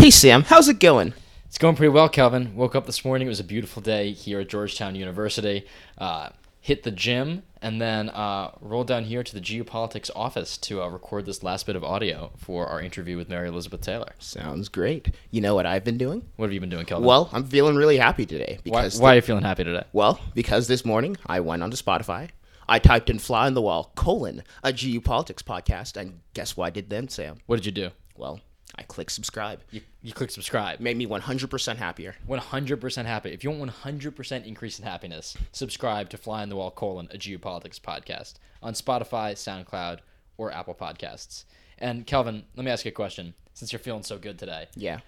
Hey 0.00 0.08
Sam, 0.08 0.44
how's 0.44 0.66
it 0.66 0.80
going? 0.80 1.12
It's 1.44 1.58
going 1.58 1.76
pretty 1.76 1.90
well, 1.90 2.08
Kelvin. 2.08 2.56
Woke 2.56 2.74
up 2.74 2.86
this 2.86 3.04
morning. 3.04 3.26
It 3.26 3.28
was 3.28 3.38
a 3.38 3.44
beautiful 3.44 3.82
day 3.82 4.12
here 4.12 4.40
at 4.40 4.48
Georgetown 4.48 4.94
University. 4.94 5.66
Uh, 5.98 6.30
hit 6.58 6.84
the 6.84 6.90
gym 6.90 7.42
and 7.60 7.82
then 7.82 8.08
uh, 8.08 8.52
rolled 8.62 8.86
down 8.86 9.04
here 9.04 9.22
to 9.22 9.38
the 9.38 9.42
GU 9.42 9.62
Politics 9.64 10.10
office 10.16 10.56
to 10.56 10.80
uh, 10.82 10.88
record 10.88 11.26
this 11.26 11.42
last 11.42 11.66
bit 11.66 11.76
of 11.76 11.84
audio 11.84 12.32
for 12.38 12.66
our 12.66 12.80
interview 12.80 13.18
with 13.18 13.28
Mary 13.28 13.48
Elizabeth 13.48 13.82
Taylor. 13.82 14.14
Sounds 14.18 14.70
great. 14.70 15.14
You 15.30 15.42
know 15.42 15.54
what 15.54 15.66
I've 15.66 15.84
been 15.84 15.98
doing? 15.98 16.22
What 16.36 16.46
have 16.46 16.54
you 16.54 16.60
been 16.60 16.70
doing, 16.70 16.86
Kelvin? 16.86 17.06
Well, 17.06 17.28
I'm 17.30 17.44
feeling 17.44 17.76
really 17.76 17.98
happy 17.98 18.24
today 18.24 18.58
why, 18.64 18.84
because 18.84 18.98
why 18.98 19.12
are 19.12 19.16
you 19.16 19.20
feeling 19.20 19.44
happy 19.44 19.64
today? 19.64 19.84
well, 19.92 20.18
because 20.34 20.66
this 20.66 20.82
morning 20.82 21.18
I 21.26 21.40
went 21.40 21.62
onto 21.62 21.76
Spotify. 21.76 22.30
I 22.66 22.78
typed 22.78 23.10
in 23.10 23.18
"fly 23.18 23.44
on 23.44 23.52
the 23.52 23.60
wall" 23.60 23.92
colon 23.96 24.44
a 24.64 24.72
GU 24.72 25.02
Politics 25.02 25.42
podcast, 25.42 25.98
and 26.00 26.20
guess 26.32 26.56
what 26.56 26.68
I 26.68 26.70
did 26.70 26.88
then, 26.88 27.08
Sam? 27.08 27.36
What 27.44 27.56
did 27.56 27.66
you 27.66 27.72
do? 27.72 27.90
Well, 28.16 28.40
I 28.76 28.82
clicked 28.84 29.12
subscribe. 29.12 29.60
You, 29.70 29.82
you 30.02 30.12
click 30.12 30.30
subscribe. 30.30 30.80
Made 30.80 30.96
me 30.96 31.06
100% 31.06 31.76
happier. 31.76 32.16
100% 32.28 33.04
happy. 33.04 33.30
If 33.32 33.44
you 33.44 33.50
want 33.50 33.70
100% 33.70 34.46
increase 34.46 34.78
in 34.78 34.84
happiness, 34.84 35.36
subscribe 35.52 36.08
to 36.10 36.16
Fly 36.16 36.42
on 36.42 36.48
the 36.48 36.56
Wall 36.56 36.70
colon 36.70 37.08
a 37.10 37.18
GU 37.18 37.38
Politics 37.38 37.78
podcast 37.78 38.34
on 38.62 38.72
Spotify, 38.74 39.32
SoundCloud, 39.34 39.98
or 40.38 40.52
Apple 40.52 40.74
Podcasts. 40.74 41.44
And 41.78 42.06
Kelvin, 42.06 42.44
let 42.56 42.64
me 42.64 42.70
ask 42.70 42.84
you 42.84 42.90
a 42.90 42.92
question. 42.92 43.34
Since 43.52 43.72
you're 43.72 43.78
feeling 43.80 44.02
so 44.04 44.16
good 44.18 44.38
today, 44.38 44.68
Yeah. 44.74 45.00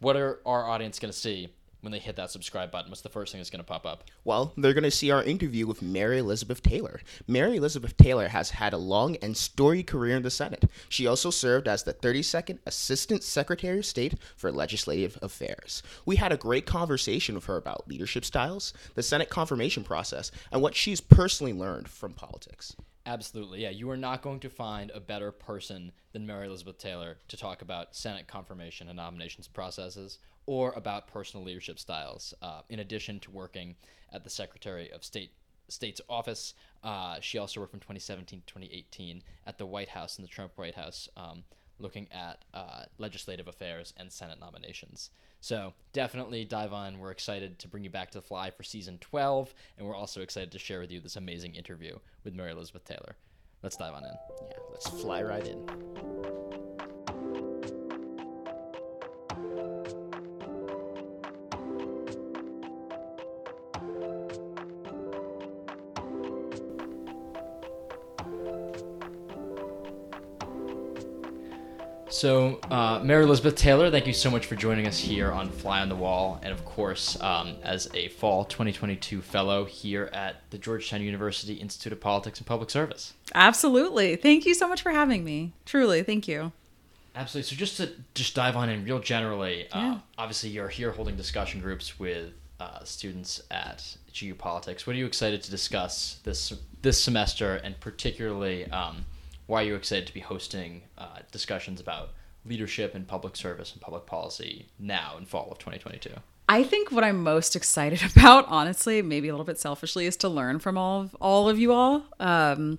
what 0.00 0.16
are 0.16 0.40
our 0.44 0.68
audience 0.68 0.98
going 0.98 1.12
to 1.12 1.18
see 1.18 1.48
when 1.80 1.92
they 1.92 1.98
hit 1.98 2.16
that 2.16 2.30
subscribe 2.30 2.70
button? 2.70 2.90
What's 2.90 3.02
the 3.02 3.08
first 3.08 3.32
thing 3.32 3.40
that's 3.40 3.50
going 3.50 3.64
to 3.64 3.68
pop 3.68 3.86
up? 3.86 4.04
Well, 4.24 4.52
they're 4.56 4.74
going 4.74 4.84
to 4.84 4.90
see 4.90 5.10
our 5.10 5.22
interview 5.22 5.66
with 5.66 5.82
Mary 5.82 6.18
Elizabeth 6.18 6.62
Taylor. 6.62 7.00
Mary 7.26 7.56
Elizabeth 7.56 7.96
Taylor 7.96 8.28
has 8.28 8.50
had 8.50 8.72
a 8.72 8.78
long 8.78 9.16
and 9.16 9.36
storied 9.36 9.86
career 9.86 10.16
in 10.16 10.22
the 10.22 10.30
Senate. 10.30 10.64
She 10.88 11.06
also 11.06 11.30
served 11.30 11.68
as 11.68 11.82
the 11.82 11.94
32nd 11.94 12.58
Assistant 12.66 13.22
Secretary 13.22 13.78
of 13.78 13.86
State 13.86 14.14
for 14.36 14.52
Legislative 14.52 15.18
Affairs. 15.22 15.82
We 16.04 16.16
had 16.16 16.32
a 16.32 16.36
great 16.36 16.66
conversation 16.66 17.34
with 17.34 17.46
her 17.46 17.56
about 17.56 17.88
leadership 17.88 18.24
styles, 18.24 18.72
the 18.94 19.02
Senate 19.02 19.28
confirmation 19.28 19.84
process, 19.84 20.30
and 20.52 20.62
what 20.62 20.74
she's 20.74 21.00
personally 21.00 21.52
learned 21.52 21.88
from 21.88 22.12
politics. 22.12 22.76
Absolutely, 23.06 23.62
yeah. 23.62 23.70
You 23.70 23.88
are 23.90 23.96
not 23.96 24.22
going 24.22 24.40
to 24.40 24.50
find 24.50 24.90
a 24.90 25.00
better 25.00 25.32
person 25.32 25.92
than 26.12 26.26
Mary 26.26 26.46
Elizabeth 26.46 26.78
Taylor 26.78 27.18
to 27.28 27.36
talk 27.36 27.62
about 27.62 27.96
Senate 27.96 28.26
confirmation 28.28 28.88
and 28.88 28.96
nominations 28.96 29.48
processes 29.48 30.18
or 30.46 30.72
about 30.72 31.08
personal 31.08 31.44
leadership 31.44 31.78
styles. 31.78 32.34
Uh, 32.42 32.60
in 32.68 32.78
addition 32.78 33.18
to 33.20 33.30
working 33.30 33.76
at 34.12 34.24
the 34.24 34.30
Secretary 34.30 34.90
of 34.90 35.04
State 35.04 35.32
State's 35.68 36.00
office, 36.08 36.54
uh, 36.82 37.18
she 37.20 37.38
also 37.38 37.60
worked 37.60 37.70
from 37.70 37.80
2017 37.80 38.40
to 38.40 38.46
2018 38.46 39.22
at 39.46 39.56
the 39.56 39.66
White 39.66 39.90
House 39.90 40.18
in 40.18 40.22
the 40.22 40.28
Trump 40.28 40.52
White 40.56 40.74
House, 40.74 41.08
um, 41.16 41.44
looking 41.78 42.08
at 42.12 42.44
uh, 42.52 42.84
legislative 42.98 43.46
affairs 43.46 43.94
and 43.96 44.10
Senate 44.10 44.40
nominations. 44.40 45.10
So 45.40 45.72
definitely 45.92 46.44
dive 46.44 46.72
on. 46.72 46.98
We're 46.98 47.10
excited 47.10 47.58
to 47.60 47.68
bring 47.68 47.82
you 47.82 47.90
back 47.90 48.10
to 48.10 48.18
the 48.18 48.22
fly 48.22 48.50
for 48.50 48.62
season 48.62 48.98
12, 49.00 49.54
and 49.78 49.86
we're 49.86 49.96
also 49.96 50.20
excited 50.20 50.52
to 50.52 50.58
share 50.58 50.80
with 50.80 50.90
you 50.90 51.00
this 51.00 51.16
amazing 51.16 51.54
interview 51.54 51.98
with 52.24 52.34
Mary 52.34 52.52
Elizabeth 52.52 52.84
Taylor. 52.84 53.16
Let's 53.62 53.76
dive 53.76 53.94
on 53.94 54.04
in. 54.04 54.12
Yeah, 54.48 54.56
let's 54.70 54.88
fly 54.88 55.22
right 55.22 55.46
in. 55.46 56.19
So, 72.20 72.60
uh, 72.70 73.00
Mary 73.02 73.24
Elizabeth 73.24 73.54
Taylor, 73.54 73.90
thank 73.90 74.06
you 74.06 74.12
so 74.12 74.30
much 74.30 74.44
for 74.44 74.54
joining 74.54 74.86
us 74.86 74.98
here 74.98 75.32
on 75.32 75.48
Fly 75.48 75.80
on 75.80 75.88
the 75.88 75.96
Wall, 75.96 76.38
and 76.42 76.52
of 76.52 76.66
course, 76.66 77.18
um, 77.22 77.56
as 77.62 77.88
a 77.94 78.08
fall 78.08 78.44
2022 78.44 79.22
fellow 79.22 79.64
here 79.64 80.10
at 80.12 80.42
the 80.50 80.58
Georgetown 80.58 81.00
University 81.00 81.54
Institute 81.54 81.94
of 81.94 82.00
Politics 82.02 82.38
and 82.38 82.46
Public 82.46 82.68
Service. 82.68 83.14
Absolutely. 83.34 84.16
Thank 84.16 84.44
you 84.44 84.52
so 84.52 84.68
much 84.68 84.82
for 84.82 84.90
having 84.90 85.24
me. 85.24 85.54
Truly, 85.64 86.02
thank 86.02 86.28
you. 86.28 86.52
Absolutely. 87.16 87.48
So, 87.48 87.56
just 87.56 87.78
to 87.78 87.88
just 88.12 88.34
dive 88.34 88.54
on 88.54 88.68
in 88.68 88.84
real 88.84 88.98
generally, 88.98 89.68
Yeah. 89.74 89.92
uh, 89.92 89.98
obviously, 90.18 90.50
you're 90.50 90.68
here 90.68 90.90
holding 90.92 91.16
discussion 91.16 91.62
groups 91.62 91.98
with 91.98 92.34
uh, 92.60 92.84
students 92.84 93.40
at 93.50 93.96
GU 94.14 94.34
Politics. 94.34 94.86
What 94.86 94.94
are 94.94 94.98
you 94.98 95.06
excited 95.06 95.42
to 95.44 95.50
discuss 95.50 96.18
this 96.24 96.52
this 96.82 97.00
semester, 97.00 97.54
and 97.64 97.80
particularly, 97.80 98.70
um, 98.70 99.06
why 99.46 99.62
are 99.62 99.66
you 99.66 99.74
excited 99.74 100.06
to 100.06 100.14
be 100.14 100.20
hosting 100.20 100.82
uh, 100.96 101.18
discussions 101.32 101.80
about 101.80 102.10
leadership 102.44 102.94
in 102.94 103.04
public 103.04 103.36
service 103.36 103.72
and 103.72 103.80
public 103.80 104.06
policy 104.06 104.68
now 104.78 105.14
in 105.18 105.24
fall 105.24 105.50
of 105.50 105.58
2022? 105.58 106.10
I 106.48 106.64
think 106.64 106.90
what 106.90 107.04
I'm 107.04 107.22
most 107.22 107.54
excited 107.54 108.02
about, 108.16 108.46
honestly, 108.48 109.02
maybe 109.02 109.28
a 109.28 109.32
little 109.32 109.44
bit 109.44 109.58
selfishly, 109.58 110.06
is 110.06 110.16
to 110.18 110.28
learn 110.28 110.58
from 110.58 110.76
all 110.76 111.02
of 111.02 111.16
all 111.20 111.48
of 111.48 111.58
you 111.58 111.72
all. 111.72 112.04
Um, 112.18 112.78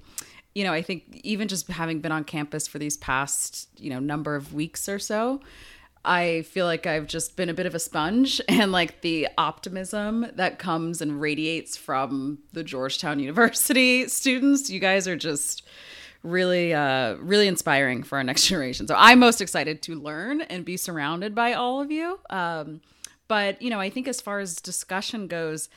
you 0.54 0.66
know, 0.66 0.74
I 0.74 0.82
think 0.82 1.22
even 1.24 1.48
just 1.48 1.68
having 1.68 2.02
been 2.02 2.12
on 2.12 2.26
campus 2.26 2.68
for 2.68 2.78
these 2.78 2.98
past, 2.98 3.70
you 3.78 3.90
know, 3.90 4.00
number 4.00 4.36
of 4.36 4.54
weeks 4.54 4.90
or 4.90 5.00
so, 5.00 5.40
I 6.04 6.42
feel 6.44 6.66
like 6.66 6.88
I've 6.88 7.08
just 7.08 7.38
been 7.38 7.50
a 7.50 7.54
bit 7.54 7.66
of 7.66 7.76
a 7.76 7.80
sponge 7.80 8.42
and 8.50 8.72
like 8.72 9.02
the 9.02 9.28
optimism 9.38 10.28
that 10.34 10.60
comes 10.60 11.02
and 11.02 11.22
radiates 11.22 11.78
from 11.78 12.40
the 12.54 12.64
Georgetown 12.64 13.20
University 13.22 14.08
students, 14.08 14.70
you 14.70 14.80
guys 14.80 15.08
are 15.08 15.16
just 15.16 15.64
really 16.24 16.74
uh 16.74 17.16
really 17.16 17.48
inspiring 17.48 18.04
for 18.04 18.18
our 18.18 18.24
next 18.24 18.48
generation. 18.48 18.88
So 18.88 18.96
I'm 18.98 19.20
most 19.20 19.42
excited 19.42 19.82
to 19.84 19.96
learn 19.96 20.42
and 20.42 20.64
be 20.64 20.78
surrounded 20.78 21.34
by 21.36 21.54
all 21.54 21.82
of 21.82 21.92
you. 21.92 22.20
Um 22.30 22.82
but 23.28 23.62
you 23.62 23.70
know, 23.70 23.80
I 23.80 23.90
think 23.90 24.08
as 24.08 24.22
far 24.22 24.40
as 24.40 24.56
discussion 24.56 25.28
goes, 25.28 25.70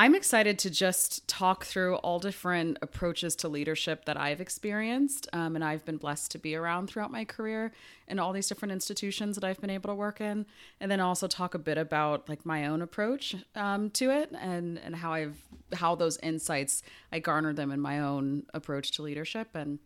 I'm 0.00 0.14
excited 0.14 0.58
to 0.60 0.70
just 0.70 1.28
talk 1.28 1.66
through 1.66 1.96
all 1.96 2.18
different 2.18 2.78
approaches 2.80 3.36
to 3.36 3.48
leadership 3.48 4.06
that 4.06 4.16
I've 4.16 4.40
experienced 4.40 5.28
um, 5.34 5.56
and 5.56 5.62
I've 5.62 5.84
been 5.84 5.98
blessed 5.98 6.30
to 6.30 6.38
be 6.38 6.56
around 6.56 6.86
throughout 6.88 7.10
my 7.10 7.26
career 7.26 7.70
in 8.08 8.18
all 8.18 8.32
these 8.32 8.48
different 8.48 8.72
institutions 8.72 9.36
that 9.36 9.44
I've 9.44 9.60
been 9.60 9.68
able 9.68 9.90
to 9.90 9.94
work 9.94 10.22
in. 10.22 10.46
And 10.80 10.90
then 10.90 11.00
also 11.00 11.26
talk 11.26 11.52
a 11.52 11.58
bit 11.58 11.76
about 11.76 12.30
like 12.30 12.46
my 12.46 12.66
own 12.66 12.80
approach 12.80 13.36
um, 13.54 13.90
to 13.90 14.10
it 14.10 14.32
and, 14.40 14.78
and 14.78 14.96
how 14.96 15.12
I've, 15.12 15.36
how 15.74 15.96
those 15.96 16.16
insights, 16.22 16.82
I 17.12 17.18
garnered 17.18 17.56
them 17.56 17.70
in 17.70 17.78
my 17.78 17.98
own 17.98 18.44
approach 18.54 18.92
to 18.92 19.02
leadership. 19.02 19.48
And, 19.52 19.80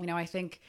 you 0.00 0.06
know, 0.06 0.16
I 0.16 0.26
think 0.26 0.60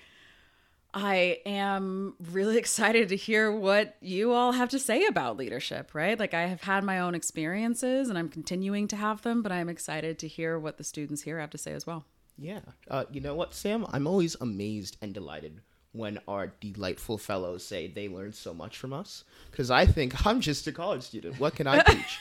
I 0.93 1.39
am 1.45 2.15
really 2.31 2.57
excited 2.63 3.09
to 3.09 3.15
hear 3.15 3.51
what 3.51 3.95
you 4.01 4.31
all 4.33 4.53
have 4.53 4.69
to 4.69 4.79
say 4.79 5.05
about 5.05 5.37
leadership, 5.37 5.93
right? 5.93 6.19
Like, 6.19 6.33
I 6.33 6.47
have 6.47 6.61
had 6.61 6.83
my 6.83 6.99
own 6.99 7.15
experiences 7.15 8.09
and 8.09 8.17
I'm 8.17 8.29
continuing 8.29 8.87
to 8.89 8.95
have 8.95 9.21
them, 9.21 9.41
but 9.41 9.51
I'm 9.51 9.69
excited 9.69 10.19
to 10.19 10.27
hear 10.27 10.57
what 10.57 10.77
the 10.77 10.83
students 10.83 11.23
here 11.23 11.39
have 11.39 11.51
to 11.51 11.57
say 11.57 11.73
as 11.73 11.85
well. 11.85 12.05
Yeah. 12.37 12.61
Uh, 12.89 13.05
you 13.11 13.21
know 13.21 13.35
what, 13.35 13.53
Sam? 13.53 13.85
I'm 13.91 14.07
always 14.07 14.35
amazed 14.39 14.97
and 15.01 15.13
delighted 15.13 15.61
when 15.91 16.19
our 16.27 16.47
delightful 16.59 17.17
fellows 17.17 17.65
say 17.65 17.87
they 17.87 18.07
learned 18.07 18.35
so 18.35 18.53
much 18.53 18.77
from 18.77 18.93
us. 18.93 19.23
Because 19.51 19.69
I 19.71 19.85
think 19.85 20.25
I'm 20.25 20.41
just 20.41 20.67
a 20.67 20.71
college 20.71 21.03
student. 21.03 21.39
What 21.39 21.55
can 21.55 21.67
I 21.67 21.79
teach? 21.83 22.19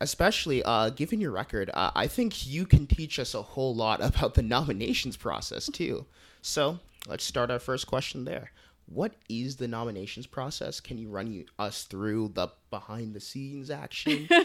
Especially 0.00 0.62
uh, 0.62 0.90
given 0.90 1.20
your 1.20 1.30
record, 1.30 1.70
uh, 1.72 1.90
I 1.94 2.06
think 2.06 2.46
you 2.46 2.66
can 2.66 2.86
teach 2.86 3.18
us 3.18 3.34
a 3.34 3.42
whole 3.42 3.74
lot 3.74 4.00
about 4.02 4.34
the 4.34 4.42
nominations 4.42 5.16
process, 5.16 5.66
too. 5.66 6.06
So 6.42 6.78
let's 7.08 7.24
start 7.24 7.50
our 7.50 7.58
first 7.58 7.86
question 7.86 8.24
there. 8.24 8.52
What 8.86 9.14
is 9.28 9.56
the 9.56 9.66
nominations 9.66 10.28
process? 10.28 10.78
Can 10.78 10.96
you 10.96 11.08
run 11.08 11.32
you, 11.32 11.46
us 11.58 11.84
through 11.84 12.32
the 12.34 12.48
behind 12.70 13.14
the 13.14 13.20
scenes 13.20 13.70
action? 13.70 14.28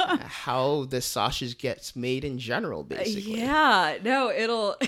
Uh, 0.00 0.16
how 0.20 0.86
the 0.86 1.02
sausage 1.02 1.58
gets 1.58 1.94
made 1.94 2.24
in 2.24 2.38
general, 2.38 2.82
basically. 2.82 3.40
Yeah, 3.40 3.98
no, 4.02 4.30
it'll. 4.30 4.78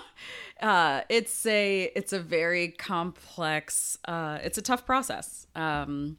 uh, 0.62 1.02
it's 1.10 1.44
a 1.44 1.92
it's 1.94 2.14
a 2.14 2.18
very 2.18 2.68
complex. 2.68 3.98
Uh, 4.06 4.38
it's 4.42 4.56
a 4.56 4.62
tough 4.62 4.86
process. 4.86 5.46
Um, 5.54 6.16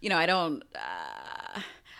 you 0.00 0.08
know, 0.08 0.18
I 0.18 0.26
don't. 0.26 0.64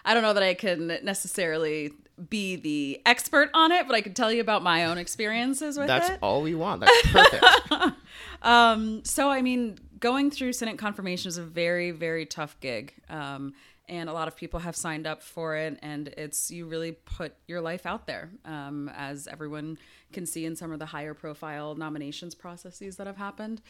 I 0.07 0.15
don't 0.15 0.23
know 0.23 0.33
that 0.33 0.43
I 0.43 0.55
can 0.55 0.87
necessarily 1.03 1.93
be 2.31 2.57
the 2.57 3.03
expert 3.05 3.51
on 3.53 3.73
it, 3.73 3.87
but 3.87 3.95
I 3.95 4.01
can 4.01 4.15
tell 4.15 4.33
you 4.33 4.41
about 4.41 4.63
my 4.63 4.87
own 4.87 4.97
experiences 4.97 5.77
with 5.77 5.89
That's 5.89 6.07
it. 6.07 6.09
That's 6.13 6.23
all 6.23 6.41
we 6.41 6.55
want. 6.55 6.81
That's 6.81 7.13
perfect. 7.13 7.45
Um, 8.43 9.03
so 9.05 9.31
I 9.31 9.43
mean, 9.43 9.79
going 9.99 10.31
through 10.31 10.53
Senate 10.53 10.79
confirmation 10.79 11.29
is 11.29 11.39
a 11.39 11.43
very, 11.43 11.91
very 11.91 12.27
tough 12.27 12.59
gig. 12.61 12.93
Um, 13.09 13.55
and 13.89 14.09
a 14.09 14.13
lot 14.13 14.29
of 14.29 14.37
people 14.37 14.61
have 14.61 14.77
signed 14.77 15.07
up 15.07 15.23
for 15.23 15.57
it, 15.57 15.79
and 15.83 16.09
it's 16.09 16.51
you 16.51 16.67
really 16.67 16.93
put 16.93 17.35
your 17.47 17.61
life 17.61 17.87
out 17.87 18.07
there, 18.07 18.31
um, 18.45 18.91
as 18.97 19.27
everyone 19.29 19.79
can 20.13 20.27
see 20.27 20.45
in 20.45 20.57
some 20.57 20.73
of 20.73 20.79
the 20.79 20.87
higher 20.87 21.15
profile 21.15 21.75
nominations 21.75 22.35
processes 22.35 22.97
that 22.97 23.07
have 23.07 23.17
happened. 23.17 23.63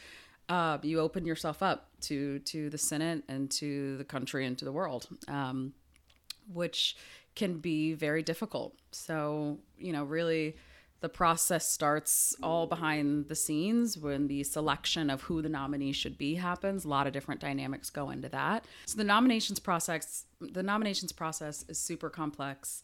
Uh, 0.49 0.77
you 0.81 0.99
open 0.99 1.25
yourself 1.25 1.61
up 1.61 1.89
to 2.01 2.39
to 2.39 2.69
the 2.69 2.77
Senate 2.77 3.23
and 3.27 3.51
to 3.51 3.97
the 3.97 4.03
country 4.03 4.45
and 4.45 4.57
to 4.57 4.65
the 4.65 4.71
world, 4.71 5.07
um, 5.27 5.73
which 6.51 6.95
can 7.35 7.59
be 7.59 7.93
very 7.93 8.23
difficult. 8.23 8.75
So 8.91 9.59
you 9.77 9.93
know, 9.93 10.03
really 10.03 10.55
the 10.99 11.09
process 11.09 11.69
starts 11.71 12.35
all 12.41 12.65
behind 12.65 13.27
the 13.27 13.35
scenes 13.35 13.97
when 13.97 14.27
the 14.27 14.43
selection 14.43 15.11
of 15.11 15.21
who 15.21 15.43
the 15.43 15.49
nominee 15.49 15.91
should 15.91 16.17
be 16.17 16.35
happens. 16.35 16.85
A 16.85 16.87
lot 16.87 17.05
of 17.05 17.13
different 17.13 17.39
dynamics 17.39 17.91
go 17.91 18.09
into 18.09 18.29
that. 18.29 18.65
So 18.87 18.97
the 18.97 19.03
nominations 19.03 19.59
process, 19.59 20.25
the 20.41 20.63
nominations 20.63 21.11
process 21.11 21.63
is 21.67 21.77
super 21.77 22.09
complex, 22.09 22.81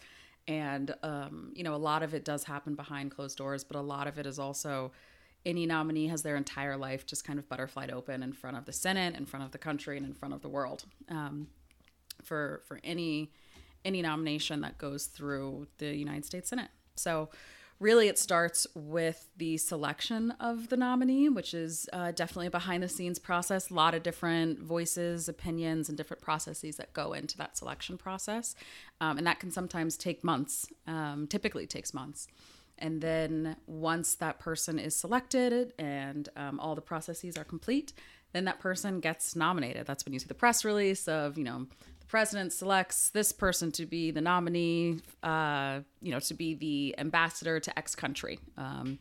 and 0.47 0.93
um, 1.01 1.51
you 1.55 1.63
know 1.63 1.73
a 1.73 1.77
lot 1.77 2.03
of 2.03 2.13
it 2.13 2.23
does 2.23 2.43
happen 2.43 2.75
behind 2.75 3.11
closed 3.11 3.37
doors, 3.37 3.63
but 3.63 3.77
a 3.77 3.81
lot 3.81 4.07
of 4.07 4.19
it 4.19 4.25
is 4.27 4.37
also 4.37 4.91
any 5.45 5.65
nominee 5.65 6.07
has 6.07 6.21
their 6.21 6.35
entire 6.35 6.77
life 6.77 7.05
just 7.05 7.25
kind 7.25 7.37
of 7.37 7.49
butterflied 7.49 7.91
open 7.91 8.23
in 8.23 8.31
front 8.31 8.55
of 8.55 8.65
the 8.65 8.71
Senate, 8.71 9.15
in 9.15 9.25
front 9.25 9.43
of 9.43 9.51
the 9.51 9.57
country, 9.57 9.97
and 9.97 10.05
in 10.05 10.13
front 10.13 10.33
of 10.33 10.41
the 10.41 10.49
world. 10.49 10.83
Um, 11.09 11.47
for 12.23 12.61
for 12.67 12.79
any 12.83 13.31
any 13.85 14.01
nomination 14.01 14.61
that 14.61 14.77
goes 14.77 15.05
through 15.05 15.67
the 15.77 15.95
United 15.95 16.25
States 16.25 16.49
Senate. 16.49 16.69
So 16.95 17.29
really 17.79 18.07
it 18.07 18.17
starts 18.17 18.65
with 18.75 19.29
the 19.37 19.57
selection 19.57 20.31
of 20.39 20.69
the 20.69 20.77
nominee 20.77 21.27
which 21.27 21.53
is 21.53 21.89
uh, 21.91 22.11
definitely 22.11 22.47
a 22.47 22.51
behind 22.51 22.81
the 22.83 22.87
scenes 22.87 23.19
process 23.19 23.69
a 23.69 23.73
lot 23.73 23.93
of 23.93 24.03
different 24.03 24.59
voices 24.59 25.27
opinions 25.27 25.89
and 25.89 25.97
different 25.97 26.21
processes 26.21 26.77
that 26.77 26.93
go 26.93 27.13
into 27.13 27.37
that 27.37 27.57
selection 27.57 27.97
process. 27.97 28.55
Um, 29.01 29.17
and 29.17 29.27
that 29.27 29.39
can 29.39 29.51
sometimes 29.51 29.97
take 29.97 30.23
months 30.23 30.67
um, 30.87 31.27
typically 31.27 31.67
takes 31.67 31.93
months. 31.93 32.27
And 32.79 33.01
then 33.01 33.55
once 33.67 34.15
that 34.15 34.39
person 34.39 34.79
is 34.79 34.95
selected 34.95 35.73
and 35.77 36.29
um, 36.35 36.59
all 36.59 36.75
the 36.75 36.81
processes 36.81 37.37
are 37.37 37.43
complete 37.43 37.93
then 38.33 38.45
that 38.45 38.59
person 38.59 38.99
gets 38.99 39.35
nominated. 39.35 39.85
That's 39.85 40.03
when 40.05 40.13
you 40.13 40.19
see 40.19 40.25
the 40.27 40.33
press 40.33 40.65
release 40.65 41.07
of 41.07 41.37
you 41.37 41.43
know 41.43 41.67
president 42.13 42.53
selects 42.53 43.09
this 43.09 43.31
person 43.31 43.71
to 43.71 43.87
be 43.87 44.11
the 44.11 44.21
nominee, 44.21 44.99
uh, 45.23 45.79
you 45.99 46.11
know, 46.11 46.19
to 46.19 46.35
be 46.35 46.53
the 46.53 46.93
ambassador 46.99 47.59
to 47.59 47.75
X 47.75 47.95
country. 47.95 48.37
Um, 48.55 48.99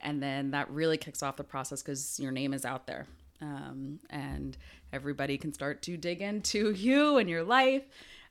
and 0.00 0.22
then 0.22 0.52
that 0.52 0.70
really 0.70 0.96
kicks 0.96 1.24
off 1.24 1.34
the 1.34 1.42
process 1.42 1.82
because 1.82 2.20
your 2.20 2.30
name 2.30 2.54
is 2.54 2.64
out 2.64 2.86
there. 2.86 3.08
Um, 3.40 3.98
and 4.10 4.56
everybody 4.92 5.38
can 5.38 5.52
start 5.52 5.82
to 5.82 5.96
dig 5.96 6.22
into 6.22 6.70
you 6.76 7.16
and 7.16 7.28
your 7.28 7.42
life. 7.42 7.82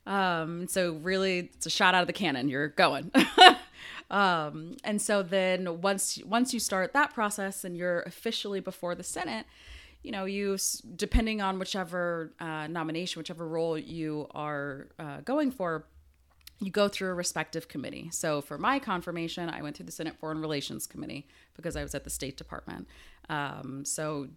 Um, 0.07 0.65
so 0.69 0.93
really, 0.93 1.49
it's 1.53 1.65
a 1.65 1.69
shot 1.69 1.93
out 1.93 1.99
of 1.99 2.07
the 2.07 2.13
cannon. 2.13 2.47
You're 2.47 2.69
going. 2.69 3.11
um, 4.09 4.77
and 4.85 5.01
so 5.01 5.23
then 5.23 5.81
once 5.81 6.19
once 6.23 6.53
you 6.53 6.61
start 6.61 6.93
that 6.93 7.13
process 7.13 7.65
and 7.65 7.75
you're 7.75 7.99
officially 8.03 8.61
before 8.61 8.95
the 8.95 9.03
Senate, 9.03 9.45
you 10.03 10.11
know, 10.11 10.25
you 10.25 10.57
depending 10.95 11.41
on 11.41 11.59
whichever 11.59 12.33
uh, 12.39 12.67
nomination, 12.67 13.19
whichever 13.19 13.47
role 13.47 13.77
you 13.77 14.27
are 14.31 14.87
uh, 14.99 15.21
going 15.21 15.51
for, 15.51 15.85
you 16.59 16.71
go 16.71 16.87
through 16.87 17.09
a 17.09 17.13
respective 17.13 17.67
committee. 17.67 18.09
So 18.11 18.41
for 18.41 18.57
my 18.57 18.79
confirmation, 18.79 19.49
I 19.49 19.61
went 19.61 19.75
through 19.75 19.87
the 19.87 19.91
Senate 19.91 20.15
Foreign 20.19 20.41
Relations 20.41 20.85
Committee 20.85 21.27
because 21.55 21.75
I 21.75 21.83
was 21.83 21.95
at 21.95 22.03
the 22.03 22.09
State 22.09 22.37
Department. 22.37 22.87
Um, 23.29 23.83
so 23.85 24.27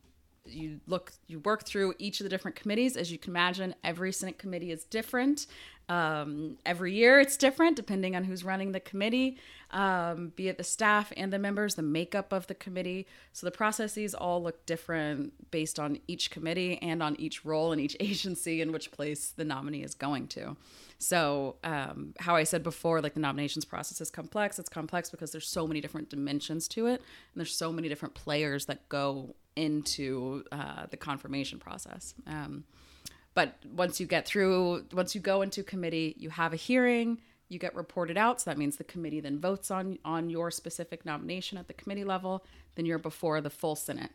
you 0.47 0.81
look 0.87 1.13
you 1.27 1.39
work 1.41 1.65
through 1.65 1.95
each 1.99 2.21
of 2.21 2.25
the 2.25 2.31
different 2.31 2.55
committees 2.55 2.97
as 2.97 3.11
you 3.11 3.19
can 3.19 3.31
imagine 3.33 3.75
every 3.83 4.13
senate 4.13 4.39
committee 4.39 4.71
is 4.71 4.85
different 4.85 5.47
um, 5.89 6.59
every 6.65 6.95
year. 6.95 7.21
It's 7.21 7.37
different 7.37 7.77
depending 7.77 8.17
on 8.17 8.25
who's 8.25 8.45
running 8.45 8.73
the 8.73 8.81
committee 8.81 9.39
um, 9.75 10.33
be 10.37 10.49
it 10.49 10.57
the 10.57 10.65
staff 10.65 11.13
and 11.17 11.33
the 11.33 11.39
members 11.39 11.75
the 11.75 11.83
makeup 11.83 12.33
of 12.33 12.47
the 12.47 12.55
committee. 12.55 13.07
So 13.33 13.45
the 13.45 13.51
processes 13.51 14.15
all 14.15 14.43
look 14.43 14.65
different 14.67 15.51
based 15.51 15.81
on 15.81 15.99
each 16.07 16.31
committee 16.31 16.79
and 16.81 17.03
on 17.03 17.17
each 17.19 17.45
role 17.45 17.73
in 17.73 17.81
each 17.81 17.97
agency 18.01 18.61
in 18.61 18.73
which 18.73 18.93
place 18.93 19.31
the 19.31 19.45
nominee 19.45 19.83
is 19.83 19.95
going 19.95 20.29
to. 20.29 20.57
So 20.99 21.57
um, 21.65 22.15
how 22.21 22.37
i 22.37 22.45
said 22.45 22.63
before 22.63 23.03
like 23.03 23.15
the 23.15 23.21
nominations 23.21 23.65
process 23.65 24.01
is 24.01 24.11
complex. 24.11 24.59
It's 24.61 24.69
complex 24.69 25.11
because 25.11 25.33
there's 25.33 25.49
so 25.49 25.67
many 25.67 25.81
different 25.81 26.09
dimensions 26.09 26.69
to 26.69 26.87
it 26.87 27.01
and 27.01 27.41
there's 27.41 27.55
so 27.55 27.73
many 27.73 27.89
different 27.89 28.15
players 28.15 28.67
that 28.67 28.89
go 28.89 29.35
into 29.57 30.45
uh, 30.53 30.87
the 30.87 30.97
confirmation 30.97 31.59
process. 31.59 32.15
Um, 32.29 32.65
but 33.35 33.57
once 33.75 34.01
you 34.01 34.07
get 34.07 34.27
through, 34.27 34.85
once 34.93 35.15
you 35.15 35.21
go 35.21 35.43
into 35.43 35.63
committee, 35.63 36.15
you 36.19 36.31
have 36.31 36.53
a 36.53 36.57
hearing, 36.57 37.21
you 37.49 37.59
get 37.59 37.75
reported 37.75 38.17
out. 38.17 38.41
So 38.41 38.51
that 38.51 38.59
means 38.59 38.77
the 38.77 38.85
committee 38.85 39.21
then 39.21 39.39
votes 39.39 39.71
on 39.71 39.99
on 40.05 40.31
your 40.31 40.51
specific 40.51 41.05
nomination 41.05 41.59
at 41.59 41.67
the 41.67 41.75
committee 41.75 42.05
level. 42.05 42.45
Then 42.75 42.87
you're 42.87 42.99
before 42.99 43.41
the 43.41 43.51
full 43.51 43.77
Senate, 43.77 44.11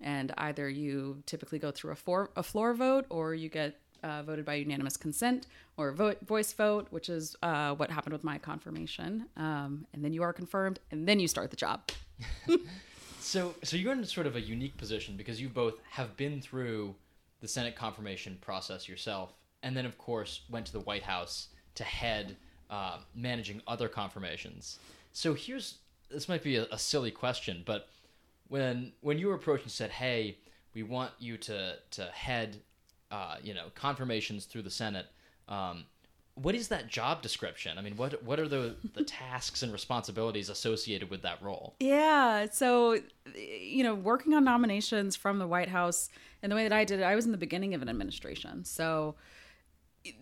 and 0.00 0.32
either 0.38 0.68
you 0.68 1.22
typically 1.26 1.58
go 1.58 1.70
through 1.70 1.92
a, 1.92 1.96
for, 1.96 2.30
a 2.36 2.42
floor 2.42 2.74
vote 2.74 3.06
or 3.08 3.34
you 3.34 3.48
get 3.48 3.78
uh, 4.02 4.22
voted 4.22 4.44
by 4.44 4.54
unanimous 4.54 4.96
consent 4.96 5.46
or 5.76 5.92
vote, 5.92 6.18
voice 6.24 6.52
vote, 6.52 6.86
which 6.90 7.08
is 7.08 7.34
uh, 7.42 7.74
what 7.74 7.90
happened 7.90 8.12
with 8.12 8.22
my 8.22 8.38
confirmation. 8.38 9.26
Um, 9.36 9.86
and 9.92 10.04
then 10.04 10.12
you 10.12 10.22
are 10.22 10.32
confirmed, 10.32 10.78
and 10.90 11.08
then 11.08 11.18
you 11.18 11.28
start 11.28 11.50
the 11.50 11.56
job. 11.56 11.82
So, 13.26 13.56
so 13.64 13.76
you're 13.76 13.92
in 13.92 14.04
sort 14.04 14.28
of 14.28 14.36
a 14.36 14.40
unique 14.40 14.76
position 14.76 15.16
because 15.16 15.40
you 15.40 15.48
both 15.48 15.74
have 15.90 16.16
been 16.16 16.40
through 16.40 16.94
the 17.40 17.48
Senate 17.48 17.76
confirmation 17.76 18.38
process 18.40 18.88
yourself, 18.88 19.34
and 19.62 19.76
then 19.76 19.86
of 19.86 19.98
course 19.98 20.42
went 20.50 20.66
to 20.66 20.72
the 20.72 20.80
White 20.80 21.02
House 21.02 21.48
to 21.74 21.84
head 21.84 22.36
uh, 22.70 22.98
managing 23.14 23.62
other 23.66 23.88
confirmations. 23.88 24.78
So 25.12 25.34
here's 25.34 25.78
this 26.10 26.28
might 26.28 26.42
be 26.42 26.56
a, 26.56 26.66
a, 26.70 26.78
silly 26.78 27.10
question, 27.10 27.62
but 27.66 27.88
when 28.48 28.92
when 29.00 29.18
you 29.18 29.28
were 29.28 29.34
approached 29.34 29.64
and 29.64 29.72
said, 29.72 29.90
"Hey, 29.90 30.38
we 30.74 30.82
want 30.82 31.12
you 31.18 31.36
to 31.38 31.76
to 31.92 32.06
head, 32.06 32.58
uh, 33.10 33.36
you 33.42 33.54
know, 33.54 33.66
confirmations 33.74 34.46
through 34.46 34.62
the 34.62 34.70
Senate," 34.70 35.06
um, 35.48 35.84
what 36.36 36.54
is 36.54 36.68
that 36.68 36.86
job 36.86 37.22
description? 37.22 37.78
I 37.78 37.80
mean, 37.80 37.96
what 37.96 38.22
what 38.22 38.38
are 38.38 38.46
the 38.46 38.76
the 38.94 39.04
tasks 39.04 39.62
and 39.62 39.72
responsibilities 39.72 40.48
associated 40.48 41.10
with 41.10 41.22
that 41.22 41.42
role? 41.42 41.74
Yeah, 41.80 42.46
so 42.52 42.98
you 43.34 43.82
know, 43.82 43.94
working 43.94 44.34
on 44.34 44.44
nominations 44.44 45.16
from 45.16 45.38
the 45.38 45.46
White 45.46 45.70
House 45.70 46.10
and 46.42 46.52
the 46.52 46.56
way 46.56 46.62
that 46.62 46.72
I 46.72 46.84
did 46.84 47.00
it, 47.00 47.04
I 47.04 47.14
was 47.14 47.24
in 47.24 47.32
the 47.32 47.38
beginning 47.38 47.74
of 47.74 47.82
an 47.82 47.88
administration. 47.88 48.64
So 48.64 49.16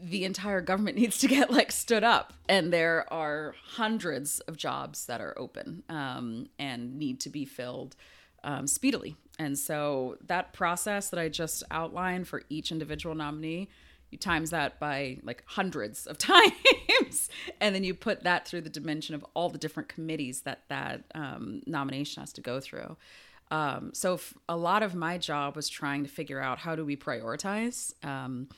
the 0.01 0.25
entire 0.25 0.61
government 0.61 0.97
needs 0.99 1.19
to 1.19 1.29
get 1.29 1.51
like 1.51 1.73
stood 1.73 2.05
up 2.05 2.33
and 2.49 2.73
there 2.73 3.13
are 3.13 3.55
hundreds 3.73 4.41
of 4.41 4.57
jobs 4.57 5.07
that 5.07 5.21
are 5.21 5.35
open 5.37 5.83
um, 5.89 6.49
and 6.59 6.97
need 6.99 7.21
to 7.21 7.29
be 7.29 7.45
filled 7.45 7.95
um, 8.45 8.67
speedily 8.67 9.17
and 9.39 9.59
so 9.59 10.17
that 10.27 10.53
process 10.53 11.11
that 11.11 11.19
i 11.19 11.29
just 11.29 11.63
outlined 11.71 12.27
for 12.27 12.43
each 12.49 12.73
individual 12.73 13.15
nominee 13.15 13.69
you 14.15 14.19
times 14.19 14.51
that 14.51 14.79
by 14.79 15.19
like 15.25 15.43
hundreds 15.47 16.07
of 16.07 16.17
times. 16.33 17.29
And 17.61 17.75
then 17.75 17.85
you 17.85 17.95
put 17.95 18.23
that 18.23 18.47
through 18.47 18.63
the 18.63 18.71
dimension 18.71 19.15
of 19.15 19.27
all 19.35 19.49
the 19.51 19.59
different 19.59 19.89
committees 19.89 20.43
that 20.43 20.61
that 20.69 21.03
um, 21.15 21.63
nomination 21.67 22.23
has 22.23 22.33
to 22.35 22.41
go 22.41 22.61
through. 22.61 22.97
Um, 23.51 23.91
so 23.93 24.19
a 24.49 24.57
lot 24.57 24.83
of 24.83 24.95
my 24.95 25.19
job 25.19 25.55
was 25.57 25.69
trying 25.69 26.05
to 26.05 26.09
figure 26.09 26.41
out 26.41 26.59
how 26.59 26.75
do 26.75 26.85
we 26.85 26.97
prioritize 26.97 27.93
um, 28.05 28.49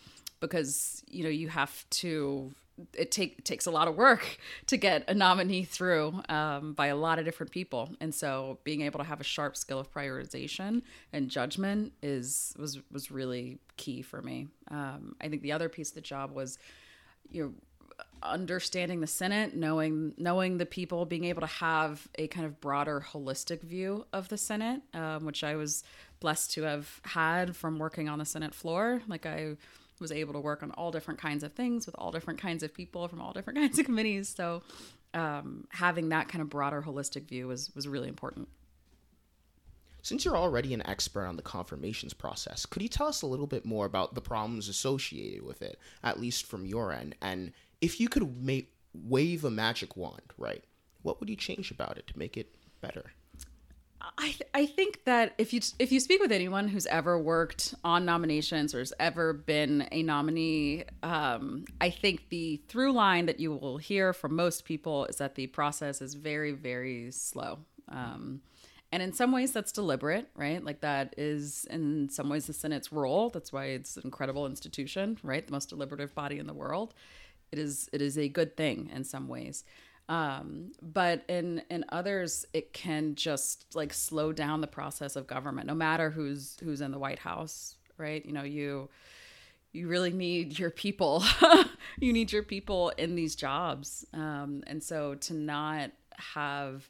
because 0.41 1.03
you 1.09 1.25
know 1.25 1.31
you 1.31 1.49
have 1.49 1.89
to 1.91 2.53
it, 2.95 3.11
take, 3.11 3.39
it 3.39 3.45
takes 3.45 3.67
a 3.67 3.71
lot 3.71 3.89
of 3.89 3.97
work 3.97 4.39
to 4.67 4.77
get 4.77 5.05
a 5.09 5.15
nominee 5.15 5.65
through 5.65 6.21
um, 6.29 6.73
by 6.75 6.89
a 6.89 6.97
lot 6.97 7.19
of 7.19 7.25
different 7.25 7.53
people. 7.53 7.91
And 8.01 8.15
so 8.15 8.59
being 8.65 8.83
able 8.83 8.99
to 8.99 9.05
have 9.05 9.21
a 9.21 9.25
sharp 9.25 9.57
skill 9.57 9.79
of 9.79 9.93
prioritization 9.93 10.83
and 11.13 11.29
judgment 11.29 11.93
is 12.03 12.55
was 12.59 12.79
was 12.91 13.11
really 13.11 13.59
key 13.77 14.03
for 14.03 14.23
me. 14.23 14.49
Um, 14.71 15.15
i 15.21 15.29
think 15.29 15.43
the 15.43 15.53
other 15.53 15.69
piece 15.69 15.91
of 15.91 15.95
the 15.95 16.01
job 16.01 16.33
was 16.33 16.59
you 17.31 17.43
know 17.43 17.53
understanding 18.23 19.01
the 19.01 19.07
senate 19.07 19.55
knowing 19.55 20.13
knowing 20.19 20.59
the 20.59 20.67
people 20.67 21.07
being 21.07 21.25
able 21.25 21.41
to 21.41 21.47
have 21.47 22.09
a 22.17 22.27
kind 22.29 22.45
of 22.45 22.61
broader 22.61 23.05
holistic 23.13 23.63
view 23.63 24.05
of 24.13 24.29
the 24.29 24.37
senate 24.37 24.83
um, 24.95 25.25
which 25.25 25.45
i 25.45 25.55
was 25.55 25.85
blessed 26.21 26.51
to 26.53 26.63
have 26.63 27.01
had 27.05 27.55
from 27.55 27.79
working 27.79 28.09
on 28.09 28.19
the 28.19 28.25
senate 28.25 28.55
floor. 28.55 29.03
Like 29.07 29.27
i 29.27 29.57
was 30.01 30.13
able 30.13 30.33
to 30.35 30.41
work 30.41 30.63
on 30.63 30.71
all 30.73 30.91
different 30.91 31.21
kinds 31.21 31.43
of 31.43 31.53
things 31.53 31.87
with 31.87 31.95
all 31.99 32.13
different 32.13 32.41
kinds 32.41 32.63
of 32.63 32.73
people 32.73 33.09
from 33.09 33.21
all 33.21 33.33
different 33.33 33.59
kinds 33.61 33.79
of 33.79 33.85
committees. 33.85 34.29
So 34.29 34.63
um, 35.15 35.67
having 35.71 36.11
that 36.11 36.29
kind 36.29 36.43
of 36.43 36.51
broader 36.51 36.83
holistic 36.83 37.29
view 37.29 37.49
was 37.49 37.75
was 37.75 37.89
really 37.89 38.09
important. 38.09 38.49
Since 40.03 40.25
you're 40.25 40.37
already 40.37 40.73
an 40.73 40.87
expert 40.87 41.27
on 41.27 41.35
the 41.35 41.43
confirmations 41.43 42.15
process, 42.15 42.65
could 42.65 42.81
you 42.81 42.89
tell 42.89 43.09
us 43.09 43.23
a 43.23 43.27
little 43.27 43.49
bit 43.49 43.65
more 43.65 43.87
about 43.87 44.15
the 44.15 44.21
problems 44.21 44.69
associated 44.69 45.43
with 45.43 45.63
it, 45.63 45.81
at 46.05 46.21
least 46.21 46.47
from 46.47 46.65
your 46.65 46.93
end? 46.93 47.17
And 47.21 47.53
if 47.81 47.99
you 47.99 48.09
could 48.09 48.41
ma- 48.41 48.61
wave 48.95 49.45
a 49.45 49.51
magic 49.51 49.97
wand, 49.97 50.23
right, 50.39 50.63
what 51.03 51.19
would 51.19 51.29
you 51.29 51.35
change 51.35 51.73
about 51.73 51.99
it 51.99 52.07
to 52.07 52.19
make 52.19 52.37
it 52.37 52.55
better? 52.81 53.11
I 54.19 54.35
I 54.55 54.67
think 54.67 55.05
that 55.05 55.35
if 55.39 55.53
you 55.53 55.61
if 55.79 55.93
you 55.93 56.01
speak 56.01 56.21
with 56.21 56.33
anyone 56.33 56.69
who's 56.69 56.87
ever 56.87 57.19
worked 57.19 57.75
on 57.85 58.05
nominations 58.05 58.75
or 58.75 58.79
has 58.79 58.93
ever 58.99 59.33
been 59.33 59.89
a 59.93 60.03
nominee, 60.03 60.85
um, 61.03 61.65
I 61.81 61.91
think 61.91 62.29
the 62.29 62.61
through 62.69 62.93
line 62.93 63.27
that 63.27 63.41
you 63.41 63.53
will 63.53 63.79
hear 63.79 64.13
from 64.13 64.35
most 64.37 64.65
people 64.65 65.07
is 65.07 65.17
that 65.17 65.35
the 65.35 65.47
process 65.49 66.01
is 66.01 66.15
very 66.15 66.53
very 66.53 67.11
slow. 67.11 67.59
Um, 67.89 68.41
and 68.93 69.03
in 69.03 69.13
some 69.13 69.33
ways 69.33 69.53
that's 69.53 69.73
deliberate, 69.73 70.29
right? 70.35 70.65
Like 70.65 70.81
that 70.81 71.15
is 71.19 71.67
in 71.71 72.09
some 72.09 72.29
ways 72.29 72.47
the 72.47 72.53
Senate's 72.53 72.93
role. 72.93 73.31
That's 73.31 73.53
why 73.53 73.67
it's 73.67 73.97
an 73.97 74.03
incredible 74.05 74.47
institution, 74.47 75.19
right? 75.23 75.45
The 75.45 75.53
most 75.53 75.69
deliberative 75.69 76.15
body 76.15 76.39
in 76.39 76.47
the 76.47 76.55
world. 76.55 76.95
It 77.53 77.59
is 77.59 77.89
it 77.93 78.03
is 78.03 78.17
a 78.19 78.29
good 78.29 78.57
thing 78.57 78.91
in 78.95 79.05
some 79.05 79.29
ways. 79.29 79.65
Um, 80.09 80.73
but 80.81 81.25
in 81.29 81.63
in 81.69 81.85
others, 81.89 82.47
it 82.53 82.73
can 82.73 83.15
just 83.17 83.75
like 83.75 83.93
slow 83.93 84.33
down 84.33 84.61
the 84.61 84.67
process 84.67 85.17
of 85.17 85.27
government, 85.27 85.67
no 85.67 85.75
matter 85.75 86.11
who's 86.11 86.57
who's 86.63 86.81
in 86.81 86.93
the 86.93 86.99
White 86.99 87.19
House, 87.19 87.77
right? 87.99 88.25
You 88.25 88.33
know, 88.33 88.45
you 88.45 88.89
you 89.73 89.89
really 89.89 90.13
need 90.13 90.59
your 90.59 90.71
people. 90.71 91.25
you 92.01 92.13
need 92.13 92.33
your 92.33 92.45
people 92.45 92.91
in 92.91 93.17
these 93.17 93.35
jobs, 93.35 94.07
um, 94.15 94.63
and 94.67 94.83
so 94.83 95.17
to 95.17 95.35
not 95.35 95.91
have 96.35 96.89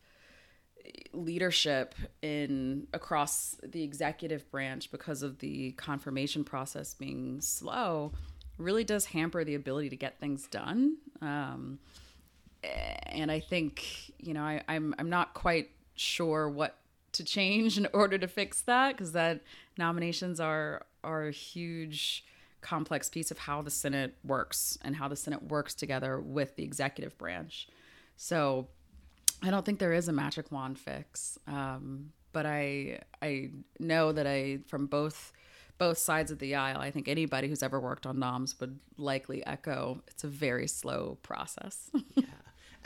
leadership 1.13 1.95
in 2.23 2.87
across 2.93 3.57
the 3.63 3.83
executive 3.83 4.49
branch 4.51 4.91
because 4.91 5.23
of 5.23 5.39
the 5.39 5.73
confirmation 5.73 6.45
process 6.45 6.95
being 6.95 7.41
slow 7.41 8.13
really 8.59 8.85
does 8.85 9.07
hamper 9.07 9.45
the 9.45 9.55
ability 9.55 9.91
to 9.91 9.97
get 9.97 10.19
things 10.21 10.47
done. 10.47 10.97
Um, 11.21 11.79
and 12.63 13.31
I 13.31 13.41
think 13.41 14.13
you 14.19 14.35
know 14.35 14.43
I, 14.43 14.63
I'm 14.69 14.95
I'm 14.99 15.11
not 15.11 15.35
quite 15.35 15.71
sure 15.95 16.49
what 16.49 16.77
to 17.13 17.25
change 17.25 17.79
in 17.79 17.87
order 17.93 18.19
to 18.19 18.29
fix 18.29 18.63
that 18.63 18.93
because 18.93 19.13
that 19.13 19.41
nominations 19.79 20.41
are 20.41 20.87
are 21.05 21.29
a 21.29 21.33
huge 21.33 22.25
complex 22.61 23.09
piece 23.09 23.31
of 23.31 23.39
how 23.39 23.63
the 23.63 23.71
Senate 23.71 24.15
works 24.25 24.77
and 24.83 24.97
how 24.97 25.07
the 25.07 25.17
Senate 25.17 25.43
works 25.45 25.75
together 25.75 26.21
with 26.21 26.57
the 26.57 26.65
executive 26.65 27.17
branch. 27.17 27.69
So 28.17 28.67
I 29.43 29.51
don't 29.51 29.65
think 29.65 29.79
there 29.79 29.93
is 29.93 30.09
a 30.09 30.13
magic 30.13 30.51
wand 30.51 30.79
fix, 30.79 31.39
um, 31.47 32.13
but 32.33 32.47
I 32.47 33.01
I 33.23 33.51
know 33.79 34.13
that 34.13 34.27
I 34.27 34.61
from 34.67 34.87
both 34.87 35.33
both 35.79 35.99
sides 35.99 36.31
of 36.31 36.39
the 36.39 36.55
aisle. 36.55 36.81
I 36.81 36.91
think 36.91 37.07
anybody 37.07 37.49
who's 37.49 37.63
ever 37.63 37.79
worked 37.79 38.07
on 38.07 38.19
noms 38.19 38.59
would 38.61 38.79
likely 38.97 39.45
echo 39.47 40.03
it's 40.09 40.25
a 40.25 40.29
very 40.29 40.67
slow 40.67 41.19
process. 41.23 41.91
yeah. 42.15 42.25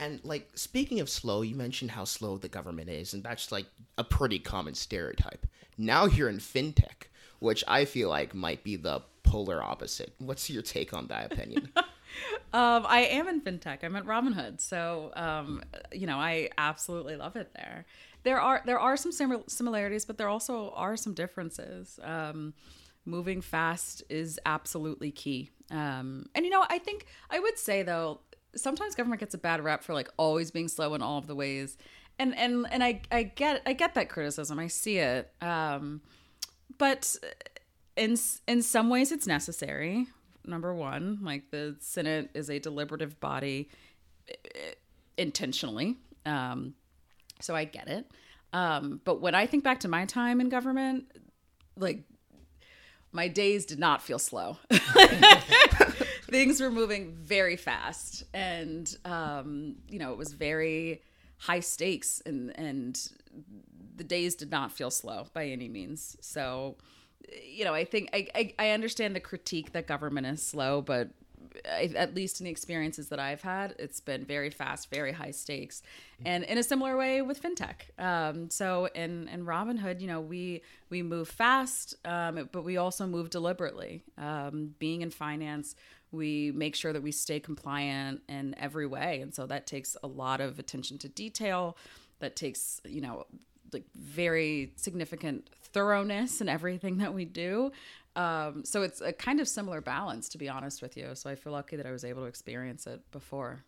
And 0.01 0.19
like 0.23 0.49
speaking 0.55 0.99
of 0.99 1.09
slow, 1.09 1.43
you 1.43 1.55
mentioned 1.55 1.91
how 1.91 2.05
slow 2.05 2.37
the 2.37 2.49
government 2.49 2.89
is, 2.89 3.13
and 3.13 3.23
that's 3.23 3.51
like 3.51 3.67
a 3.99 4.03
pretty 4.03 4.39
common 4.39 4.73
stereotype. 4.73 5.45
Now 5.77 6.05
you're 6.05 6.27
in 6.27 6.39
fintech, 6.39 7.07
which 7.37 7.63
I 7.67 7.85
feel 7.85 8.09
like 8.09 8.33
might 8.33 8.63
be 8.63 8.75
the 8.75 9.03
polar 9.21 9.63
opposite. 9.63 10.13
What's 10.17 10.49
your 10.49 10.63
take 10.63 10.91
on 10.91 11.05
that 11.07 11.31
opinion? 11.31 11.71
um, 11.75 12.83
I 12.87 13.07
am 13.11 13.27
in 13.27 13.41
fintech. 13.41 13.83
I'm 13.83 13.95
at 13.95 14.05
Robinhood, 14.05 14.59
so 14.59 15.11
um, 15.15 15.61
you 15.93 16.07
know 16.07 16.17
I 16.17 16.49
absolutely 16.57 17.15
love 17.15 17.35
it 17.35 17.51
there. 17.53 17.85
There 18.23 18.41
are 18.41 18.63
there 18.65 18.79
are 18.79 18.97
some 18.97 19.11
similarities, 19.11 20.05
but 20.05 20.17
there 20.17 20.29
also 20.29 20.71
are 20.71 20.97
some 20.97 21.13
differences. 21.13 21.99
Um, 22.01 22.55
moving 23.05 23.41
fast 23.41 24.01
is 24.09 24.39
absolutely 24.47 25.11
key. 25.11 25.51
Um, 25.69 26.25
and 26.33 26.43
you 26.43 26.51
know, 26.51 26.65
I 26.67 26.79
think 26.79 27.05
I 27.29 27.39
would 27.39 27.59
say 27.59 27.83
though, 27.83 28.21
sometimes 28.55 28.95
government 28.95 29.19
gets 29.19 29.33
a 29.33 29.37
bad 29.37 29.63
rap 29.63 29.83
for 29.83 29.93
like 29.93 30.09
always 30.17 30.51
being 30.51 30.67
slow 30.67 30.93
in 30.93 31.01
all 31.01 31.17
of 31.17 31.27
the 31.27 31.35
ways. 31.35 31.77
And 32.19 32.35
and 32.35 32.67
and 32.71 32.83
I 32.83 33.01
I 33.11 33.23
get 33.23 33.61
I 33.65 33.73
get 33.73 33.95
that 33.95 34.09
criticism. 34.09 34.59
I 34.59 34.67
see 34.67 34.97
it. 34.97 35.31
Um, 35.41 36.01
but 36.77 37.15
in 37.95 38.17
in 38.47 38.61
some 38.61 38.89
ways 38.89 39.11
it's 39.11 39.27
necessary. 39.27 40.07
Number 40.43 40.73
1, 40.73 41.19
like 41.21 41.51
the 41.51 41.75
Senate 41.79 42.31
is 42.33 42.49
a 42.49 42.57
deliberative 42.57 43.19
body 43.19 43.69
eh, 44.27 44.73
intentionally. 45.15 45.97
Um, 46.25 46.73
so 47.39 47.55
I 47.55 47.65
get 47.65 47.87
it. 47.87 48.09
Um, 48.51 49.01
but 49.05 49.21
when 49.21 49.35
I 49.35 49.45
think 49.45 49.63
back 49.63 49.81
to 49.81 49.87
my 49.87 50.05
time 50.05 50.41
in 50.41 50.49
government, 50.49 51.05
like 51.77 52.03
my 53.11 53.27
days 53.27 53.65
did 53.65 53.79
not 53.79 54.01
feel 54.01 54.19
slow. 54.19 54.57
Things 56.31 56.61
were 56.61 56.71
moving 56.71 57.13
very 57.21 57.57
fast, 57.57 58.23
and 58.33 58.95
um, 59.03 59.75
you 59.89 59.99
know 59.99 60.13
it 60.13 60.17
was 60.17 60.31
very 60.31 61.01
high 61.37 61.59
stakes, 61.59 62.21
and 62.25 62.57
and 62.57 62.97
the 63.97 64.05
days 64.05 64.35
did 64.35 64.49
not 64.49 64.71
feel 64.71 64.89
slow 64.89 65.27
by 65.33 65.47
any 65.47 65.67
means. 65.67 66.15
So, 66.21 66.77
you 67.45 67.65
know, 67.65 67.73
I 67.73 67.83
think 67.83 68.09
I 68.13 68.27
I, 68.33 68.53
I 68.57 68.69
understand 68.69 69.13
the 69.13 69.19
critique 69.19 69.73
that 69.73 69.87
government 69.87 70.25
is 70.25 70.41
slow, 70.41 70.81
but 70.81 71.09
at 71.65 72.15
least 72.15 72.39
in 72.39 72.45
the 72.45 72.51
experiences 72.51 73.09
that 73.09 73.19
I've 73.19 73.41
had, 73.41 73.75
it's 73.77 73.99
been 73.99 74.23
very 74.23 74.49
fast, 74.49 74.89
very 74.89 75.11
high 75.11 75.31
stakes, 75.31 75.81
and 76.25 76.43
in 76.45 76.57
a 76.57 76.63
similar 76.63 76.95
way 76.95 77.21
with 77.21 77.41
fintech. 77.41 77.99
Um, 77.99 78.49
so 78.49 78.87
in 78.95 79.27
in 79.27 79.45
Robinhood, 79.45 79.99
you 79.99 80.07
know, 80.07 80.21
we 80.21 80.61
we 80.89 81.03
move 81.03 81.27
fast, 81.27 81.95
um, 82.05 82.47
but 82.51 82.63
we 82.63 82.77
also 82.77 83.05
move 83.05 83.29
deliberately. 83.29 84.03
Um, 84.17 84.75
being 84.79 85.01
in 85.01 85.09
finance, 85.09 85.75
we 86.11 86.51
make 86.51 86.75
sure 86.75 86.93
that 86.93 87.01
we 87.01 87.11
stay 87.11 87.39
compliant 87.39 88.21
in 88.27 88.55
every 88.57 88.85
way, 88.85 89.21
and 89.21 89.33
so 89.33 89.45
that 89.47 89.67
takes 89.67 89.95
a 90.03 90.07
lot 90.07 90.41
of 90.41 90.59
attention 90.59 90.97
to 90.99 91.09
detail. 91.09 91.77
That 92.19 92.35
takes 92.35 92.81
you 92.85 93.01
know 93.01 93.25
like 93.73 93.85
very 93.95 94.73
significant 94.75 95.49
thoroughness 95.63 96.41
in 96.41 96.49
everything 96.49 96.97
that 96.97 97.13
we 97.13 97.25
do. 97.25 97.71
Um, 98.15 98.65
so 98.65 98.81
it's 98.81 98.99
a 98.99 99.13
kind 99.13 99.39
of 99.39 99.47
similar 99.47 99.79
balance, 99.79 100.27
to 100.29 100.37
be 100.37 100.49
honest 100.49 100.81
with 100.81 100.97
you. 100.97 101.11
So 101.13 101.29
I 101.29 101.35
feel 101.35 101.53
lucky 101.53 101.77
that 101.77 101.85
I 101.85 101.91
was 101.91 102.03
able 102.03 102.23
to 102.23 102.27
experience 102.27 102.85
it 102.85 102.99
before. 103.11 103.63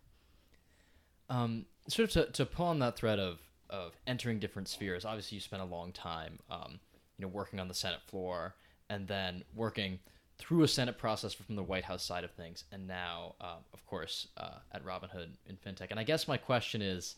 Um, 1.29 1.65
sort 1.87 2.09
of 2.09 2.27
to, 2.27 2.31
to 2.33 2.45
pull 2.45 2.67
on 2.67 2.79
that 2.79 2.95
thread 2.95 3.19
of 3.19 3.39
of 3.69 3.93
entering 4.05 4.39
different 4.39 4.67
spheres. 4.67 5.03
Obviously, 5.03 5.35
you 5.35 5.41
spent 5.41 5.61
a 5.61 5.65
long 5.65 5.91
time, 5.91 6.39
um, 6.51 6.79
you 7.17 7.25
know, 7.25 7.27
working 7.27 7.59
on 7.59 7.67
the 7.67 7.73
Senate 7.73 8.01
floor, 8.05 8.53
and 8.89 9.07
then 9.07 9.43
working 9.55 9.99
through 10.37 10.63
a 10.63 10.67
Senate 10.67 10.97
process 10.97 11.33
from 11.33 11.55
the 11.55 11.63
White 11.63 11.83
House 11.83 12.03
side 12.03 12.23
of 12.23 12.31
things, 12.31 12.63
and 12.71 12.87
now, 12.87 13.35
uh, 13.39 13.57
of 13.73 13.85
course, 13.85 14.27
uh, 14.37 14.57
at 14.71 14.83
Robinhood 14.83 15.29
in 15.47 15.57
fintech. 15.57 15.87
And 15.91 15.99
I 15.99 16.03
guess 16.03 16.27
my 16.27 16.37
question 16.37 16.81
is, 16.81 17.15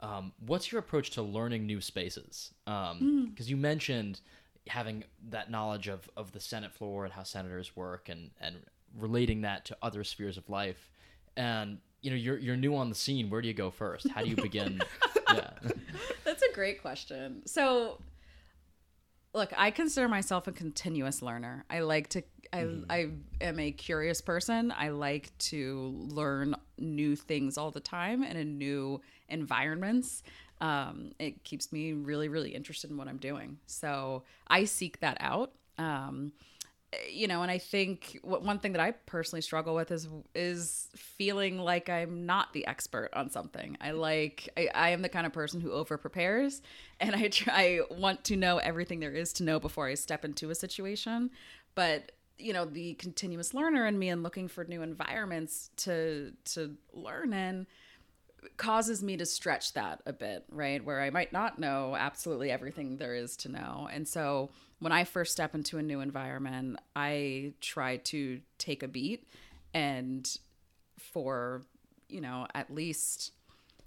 um, 0.00 0.32
what's 0.46 0.70
your 0.70 0.78
approach 0.78 1.10
to 1.10 1.22
learning 1.22 1.66
new 1.66 1.80
spaces? 1.80 2.52
Because 2.64 2.92
um, 2.92 3.34
mm. 3.38 3.48
you 3.48 3.56
mentioned 3.56 4.20
having 4.66 5.04
that 5.30 5.50
knowledge 5.50 5.88
of, 5.88 6.08
of 6.16 6.32
the 6.32 6.40
Senate 6.40 6.72
floor 6.72 7.04
and 7.04 7.12
how 7.12 7.22
senators 7.22 7.76
work 7.76 8.08
and, 8.08 8.30
and 8.40 8.56
relating 8.98 9.42
that 9.42 9.64
to 9.66 9.76
other 9.82 10.04
spheres 10.04 10.36
of 10.36 10.48
life. 10.48 10.90
And 11.36 11.78
you 12.02 12.10
know, 12.10 12.16
you're 12.16 12.38
you're 12.38 12.56
new 12.56 12.76
on 12.76 12.90
the 12.90 12.94
scene. 12.94 13.30
Where 13.30 13.40
do 13.40 13.48
you 13.48 13.54
go 13.54 13.70
first? 13.70 14.08
How 14.10 14.22
do 14.22 14.28
you 14.28 14.36
begin? 14.36 14.80
yeah. 15.32 15.50
That's 16.22 16.42
a 16.42 16.52
great 16.52 16.82
question. 16.82 17.42
So 17.46 17.98
look, 19.34 19.52
I 19.56 19.70
consider 19.70 20.08
myself 20.08 20.46
a 20.46 20.52
continuous 20.52 21.20
learner. 21.20 21.64
I 21.68 21.80
like 21.80 22.08
to 22.10 22.22
I, 22.52 22.58
mm-hmm. 22.58 22.84
I 22.88 23.08
am 23.40 23.58
a 23.58 23.72
curious 23.72 24.20
person. 24.20 24.72
I 24.76 24.90
like 24.90 25.36
to 25.38 25.92
learn 26.08 26.54
new 26.78 27.16
things 27.16 27.58
all 27.58 27.72
the 27.72 27.80
time 27.80 28.22
and 28.22 28.38
in 28.38 28.58
new 28.58 29.00
environments 29.28 30.22
um, 30.60 31.12
it 31.18 31.44
keeps 31.44 31.72
me 31.72 31.92
really, 31.92 32.28
really 32.28 32.54
interested 32.54 32.90
in 32.90 32.96
what 32.96 33.08
I'm 33.08 33.18
doing. 33.18 33.58
So 33.66 34.22
I 34.48 34.64
seek 34.64 35.00
that 35.00 35.16
out. 35.20 35.52
Um, 35.78 36.32
you 37.10 37.26
know, 37.26 37.42
and 37.42 37.50
I 37.50 37.58
think 37.58 38.18
one 38.22 38.58
thing 38.58 38.72
that 38.72 38.80
I 38.80 38.92
personally 38.92 39.40
struggle 39.40 39.74
with 39.74 39.90
is 39.90 40.08
is 40.34 40.88
feeling 40.96 41.58
like 41.58 41.88
I'm 41.88 42.26
not 42.26 42.52
the 42.52 42.66
expert 42.66 43.10
on 43.12 43.30
something. 43.30 43.76
I 43.80 43.92
like 43.92 44.48
I, 44.56 44.68
I 44.74 44.90
am 44.90 45.02
the 45.02 45.08
kind 45.08 45.26
of 45.26 45.32
person 45.32 45.60
who 45.60 45.72
over 45.72 45.96
prepares, 45.98 46.62
and 47.00 47.14
I 47.14 47.28
try 47.28 47.54
I 47.54 47.94
want 47.94 48.24
to 48.24 48.36
know 48.36 48.58
everything 48.58 49.00
there 49.00 49.12
is 49.12 49.32
to 49.34 49.44
know 49.44 49.60
before 49.60 49.88
I 49.88 49.94
step 49.94 50.24
into 50.24 50.50
a 50.50 50.54
situation. 50.54 51.30
But 51.74 52.12
you 52.38 52.52
know, 52.52 52.64
the 52.64 52.94
continuous 52.94 53.54
learner 53.54 53.86
in 53.86 53.98
me 53.98 54.08
and 54.08 54.22
looking 54.22 54.48
for 54.48 54.64
new 54.64 54.82
environments 54.82 55.70
to 55.78 56.32
to 56.46 56.76
learn 56.92 57.32
in 57.32 57.66
causes 58.56 59.02
me 59.02 59.16
to 59.16 59.26
stretch 59.26 59.72
that 59.72 60.00
a 60.06 60.12
bit, 60.12 60.44
right? 60.50 60.84
Where 60.84 61.00
I 61.00 61.10
might 61.10 61.32
not 61.32 61.58
know 61.58 61.94
absolutely 61.96 62.50
everything 62.50 62.96
there 62.96 63.14
is 63.14 63.36
to 63.38 63.48
know. 63.48 63.88
And 63.90 64.06
so 64.06 64.50
when 64.84 64.92
I 64.92 65.04
first 65.04 65.32
step 65.32 65.54
into 65.54 65.78
a 65.78 65.82
new 65.82 66.00
environment, 66.00 66.78
I 66.94 67.54
try 67.62 67.96
to 67.96 68.40
take 68.58 68.82
a 68.82 68.88
beat 68.88 69.26
and 69.72 70.30
for, 70.98 71.62
you 72.08 72.20
know, 72.20 72.46
at 72.54 72.72
least 72.72 73.32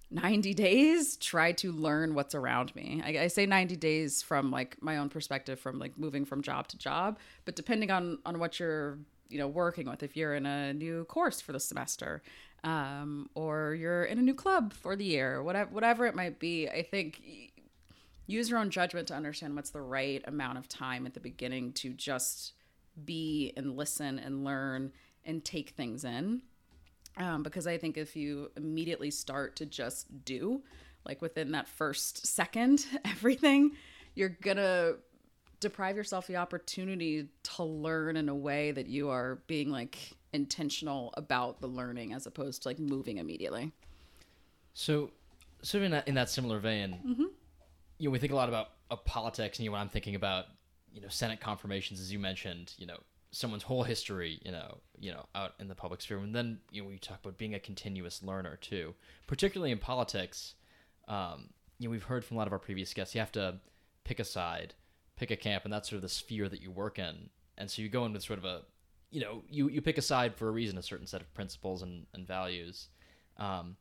90 0.09 0.53
days 0.53 1.17
try 1.17 1.51
to 1.51 1.71
learn 1.73 2.15
what's 2.15 2.33
around 2.33 2.73
me 2.77 3.01
I, 3.03 3.23
I, 3.23 3.27
say 3.27 3.45
90 3.45 3.75
days 3.75 4.21
from 4.21 4.51
like 4.51 4.77
my 4.81 4.99
own 4.99 5.09
perspective 5.09 5.59
from 5.59 5.79
like 5.79 5.97
moving 5.97 6.23
from 6.23 6.41
job 6.41 6.69
to 6.69 6.77
job 6.77 7.19
but 7.43 7.57
depending 7.57 7.91
on 7.91 8.17
on 8.25 8.39
what 8.39 8.57
you're 8.57 8.99
you 9.27 9.37
know 9.37 9.49
working 9.49 9.89
with 9.89 10.03
if 10.03 10.15
you're 10.15 10.33
in 10.33 10.45
a 10.45 10.73
new 10.73 11.03
course 11.03 11.41
for 11.41 11.51
the 11.51 11.59
semester 11.59 12.21
um, 12.63 13.29
or 13.35 13.75
you're 13.75 14.03
in 14.05 14.17
a 14.17 14.21
new 14.21 14.33
club 14.33 14.73
for 14.73 14.95
the 14.95 15.05
year, 15.05 15.41
whatever, 15.43 15.69
whatever 15.71 16.05
it 16.05 16.15
might 16.15 16.39
be. 16.39 16.67
I 16.67 16.83
think 16.83 17.21
use 18.27 18.49
your 18.49 18.59
own 18.59 18.69
judgment 18.69 19.07
to 19.07 19.15
understand 19.15 19.55
what's 19.55 19.71
the 19.71 19.81
right 19.81 20.21
amount 20.27 20.57
of 20.57 20.67
time 20.67 21.05
at 21.05 21.13
the 21.13 21.19
beginning 21.19 21.73
to 21.73 21.93
just 21.93 22.53
be 23.05 23.53
and 23.57 23.75
listen 23.75 24.19
and 24.19 24.43
learn 24.43 24.91
and 25.25 25.43
take 25.43 25.71
things 25.71 26.03
in. 26.03 26.41
Um, 27.15 27.41
because 27.41 27.65
I 27.65 27.77
think 27.77 27.97
if 27.97 28.15
you 28.15 28.51
immediately 28.55 29.09
start 29.09 29.55
to 29.55 29.65
just 29.65 30.25
do, 30.25 30.61
like 31.05 31.21
within 31.21 31.51
that 31.53 31.67
first 31.67 32.27
second, 32.27 32.85
everything, 33.05 33.71
you're 34.13 34.37
gonna 34.41 34.93
deprive 35.59 35.95
yourself 35.95 36.27
the 36.27 36.35
opportunity 36.35 37.29
to 37.41 37.63
learn 37.63 38.17
in 38.17 38.29
a 38.29 38.35
way 38.35 38.71
that 38.71 38.87
you 38.87 39.09
are 39.09 39.39
being 39.47 39.71
like 39.71 39.97
intentional 40.33 41.13
about 41.17 41.61
the 41.61 41.67
learning 41.67 42.13
as 42.13 42.27
opposed 42.27 42.61
to 42.63 42.67
like 42.67 42.77
moving 42.77 43.17
immediately. 43.17 43.71
So, 44.73 45.09
sort 45.63 45.81
of 45.81 45.85
in 45.85 45.91
that, 45.91 46.07
in 46.07 46.15
that 46.15 46.29
similar 46.29 46.59
vein, 46.59 46.99
Mm-hmm. 47.05 47.23
You 47.97 48.07
know, 48.07 48.11
we 48.11 48.19
think 48.19 48.31
a 48.31 48.35
lot 48.35 48.49
about 48.49 48.69
politics, 49.05 49.57
and 49.57 49.63
you 49.63 49.69
know, 49.69 49.73
when 49.73 49.81
I'm 49.81 49.89
thinking 49.89 50.15
about, 50.15 50.45
you 50.91 51.01
know, 51.01 51.07
Senate 51.09 51.39
confirmations, 51.39 51.99
as 51.99 52.11
you 52.11 52.19
mentioned, 52.19 52.73
you 52.77 52.85
know, 52.85 52.97
someone's 53.31 53.63
whole 53.63 53.83
history, 53.83 54.39
you 54.45 54.51
know, 54.51 54.77
you 54.99 55.11
know, 55.11 55.25
out 55.35 55.53
in 55.59 55.67
the 55.67 55.75
public 55.75 56.01
sphere, 56.01 56.17
and 56.19 56.35
then 56.35 56.59
you 56.71 56.81
know, 56.81 56.87
we 56.87 56.97
talk 56.97 57.19
about 57.21 57.37
being 57.37 57.55
a 57.55 57.59
continuous 57.59 58.23
learner 58.23 58.57
too, 58.57 58.93
particularly 59.25 59.71
in 59.71 59.79
politics. 59.79 60.55
Um, 61.07 61.49
you 61.79 61.87
know, 61.87 61.91
we've 61.91 62.03
heard 62.03 62.25
from 62.25 62.37
a 62.37 62.39
lot 62.39 62.47
of 62.47 62.53
our 62.53 62.59
previous 62.59 62.93
guests, 62.93 63.13
you 63.13 63.21
have 63.21 63.31
to 63.33 63.59
pick 64.03 64.19
a 64.19 64.23
side, 64.23 64.73
pick 65.15 65.31
a 65.31 65.35
camp, 65.35 65.63
and 65.63 65.73
that's 65.73 65.89
sort 65.89 65.97
of 65.97 66.01
the 66.01 66.09
sphere 66.09 66.49
that 66.49 66.61
you 66.61 66.71
work 66.71 66.99
in, 66.99 67.29
and 67.57 67.69
so 67.69 67.81
you 67.81 67.89
go 67.89 68.05
in 68.05 68.13
with 68.13 68.23
sort 68.23 68.39
of 68.39 68.45
a, 68.45 68.61
you 69.11 69.21
know, 69.21 69.43
you 69.49 69.69
you 69.69 69.81
pick 69.81 69.97
a 69.97 70.01
side 70.01 70.35
for 70.35 70.47
a 70.47 70.51
reason, 70.51 70.77
a 70.77 70.83
certain 70.83 71.07
set 71.07 71.21
of 71.21 71.33
principles 71.33 71.81
and 71.81 72.05
and 72.13 72.27
values. 72.27 72.89
Um, 73.37 73.77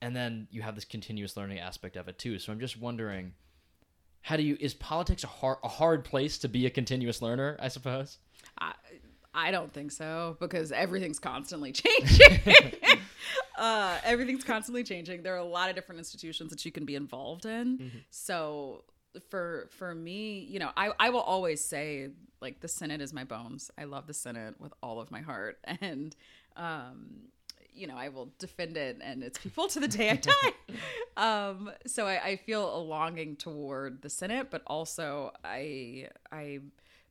and 0.00 0.14
then 0.14 0.48
you 0.50 0.60
have 0.60 0.74
this 0.74 0.84
continuous 0.84 1.34
learning 1.36 1.58
aspect 1.58 1.96
of 1.96 2.08
it 2.08 2.18
too. 2.18 2.38
So 2.38 2.52
I'm 2.52 2.60
just 2.60 2.78
wondering, 2.78 3.32
how 4.24 4.38
do 4.38 4.42
you 4.42 4.56
is 4.58 4.72
politics 4.72 5.22
a 5.22 5.26
hard 5.26 5.58
a 5.62 5.68
hard 5.68 6.02
place 6.02 6.38
to 6.38 6.48
be 6.48 6.64
a 6.64 6.70
continuous 6.70 7.20
learner? 7.20 7.58
I 7.60 7.68
suppose. 7.68 8.18
I, 8.58 8.72
I 9.34 9.50
don't 9.50 9.70
think 9.70 9.92
so 9.92 10.36
because 10.40 10.72
everything's 10.72 11.18
constantly 11.18 11.72
changing. 11.82 12.40
uh, 13.58 13.98
everything's 14.02 14.42
constantly 14.42 14.82
changing. 14.82 15.22
There 15.22 15.34
are 15.34 15.38
a 15.38 15.44
lot 15.44 15.68
of 15.68 15.76
different 15.76 15.98
institutions 15.98 16.50
that 16.50 16.64
you 16.64 16.72
can 16.72 16.86
be 16.86 16.94
involved 16.94 17.44
in. 17.44 17.90
So 18.10 18.84
for 19.28 19.68
for 19.72 19.94
me, 19.94 20.38
you 20.38 20.58
know, 20.58 20.70
I, 20.74 20.92
I 20.98 21.10
will 21.10 21.20
always 21.20 21.62
say 21.62 22.08
like 22.40 22.60
the 22.60 22.68
Senate 22.68 23.02
is 23.02 23.12
my 23.12 23.24
bones. 23.24 23.70
I 23.76 23.84
love 23.84 24.06
the 24.06 24.14
Senate 24.14 24.58
with 24.58 24.72
all 24.82 25.00
of 25.00 25.10
my 25.10 25.20
heart. 25.20 25.58
And 25.82 26.16
um, 26.56 27.28
you 27.74 27.86
know, 27.86 27.96
I 27.96 28.08
will 28.08 28.32
defend 28.38 28.76
it 28.76 28.98
and 29.02 29.22
its 29.22 29.38
people 29.38 29.68
to 29.68 29.80
the 29.80 29.88
day 29.88 30.10
I 30.10 30.16
die. 30.16 30.76
um, 31.16 31.70
so 31.86 32.06
I, 32.06 32.24
I 32.24 32.36
feel 32.36 32.76
a 32.76 32.78
longing 32.78 33.36
toward 33.36 34.02
the 34.02 34.10
Senate, 34.10 34.48
but 34.50 34.62
also 34.66 35.32
I 35.44 36.08
I 36.30 36.60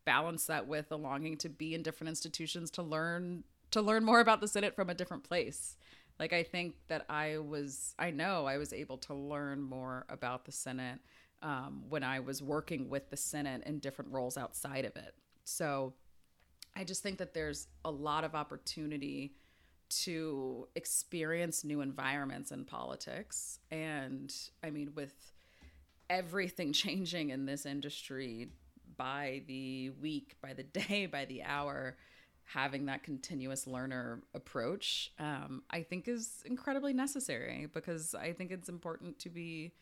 balance 0.06 0.46
that 0.48 0.68
with 0.68 0.92
a 0.92 0.96
longing 0.96 1.38
to 1.38 1.50
be 1.50 1.74
in 1.74 1.82
different 1.82 2.10
institutions 2.10 2.72
to 2.72 2.84
learn 2.84 3.44
to 3.72 3.82
learn 3.82 4.04
more 4.04 4.20
about 4.20 4.42
the 4.42 4.48
Senate 4.48 4.76
from 4.76 4.90
a 4.90 4.94
different 4.94 5.24
place. 5.24 5.78
Like 6.20 6.34
I 6.34 6.44
think 6.44 6.76
that 6.88 7.06
I 7.10 7.38
was 7.40 7.96
I 8.00 8.12
know 8.12 8.46
I 8.46 8.58
was 8.58 8.74
able 8.74 8.98
to 9.00 9.14
learn 9.14 9.62
more 9.62 10.06
about 10.10 10.46
the 10.46 10.52
Senate 10.52 11.00
um, 11.42 11.84
when 11.90 12.04
I 12.04 12.20
was 12.20 12.42
working 12.42 12.90
with 12.90 13.10
the 13.10 13.18
Senate 13.18 13.64
in 13.66 13.80
different 13.80 14.12
roles 14.12 14.38
outside 14.38 14.86
of 14.86 14.96
it. 14.96 15.14
So 15.44 15.94
I 16.76 16.84
just 16.84 17.04
think 17.04 17.18
that 17.18 17.34
there's 17.34 17.68
a 17.84 17.92
lot 17.92 18.24
of 18.24 18.34
opportunity 18.34 19.34
to 20.02 20.68
experience 20.76 21.64
new 21.64 21.82
environments 21.82 22.52
in 22.52 22.66
politics. 22.66 23.60
And 23.72 24.34
I 24.64 24.70
mean, 24.70 24.92
with 24.96 25.14
everything 26.10 26.74
changing 26.74 27.30
in 27.30 27.46
this 27.46 27.66
industry 27.66 28.50
by 28.98 29.44
the 29.48 29.92
week, 30.02 30.36
by 30.42 30.54
the 30.54 30.64
day, 30.64 31.06
by 31.12 31.26
the 31.26 31.44
hour, 31.44 31.98
having 32.46 32.86
that 32.88 33.04
continuous 33.04 33.68
learner 33.68 34.22
approach, 34.34 35.12
um, 35.20 35.64
I 35.70 35.82
think 35.82 36.08
is 36.08 36.44
incredibly 36.46 36.94
necessary 36.94 37.68
because 37.74 38.14
I 38.14 38.34
think 38.34 38.52
it's 38.52 38.70
important 38.70 39.20
to 39.20 39.30
be 39.30 39.74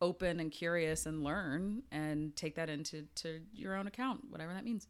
open 0.00 0.40
and 0.40 0.50
curious 0.50 1.06
and 1.06 1.24
learn 1.24 1.82
and 1.90 2.34
take 2.36 2.54
that 2.56 2.68
into 2.68 3.04
to 3.16 3.40
your 3.52 3.74
own 3.74 3.86
account, 3.86 4.22
whatever 4.30 4.52
that 4.52 4.64
means. 4.64 4.86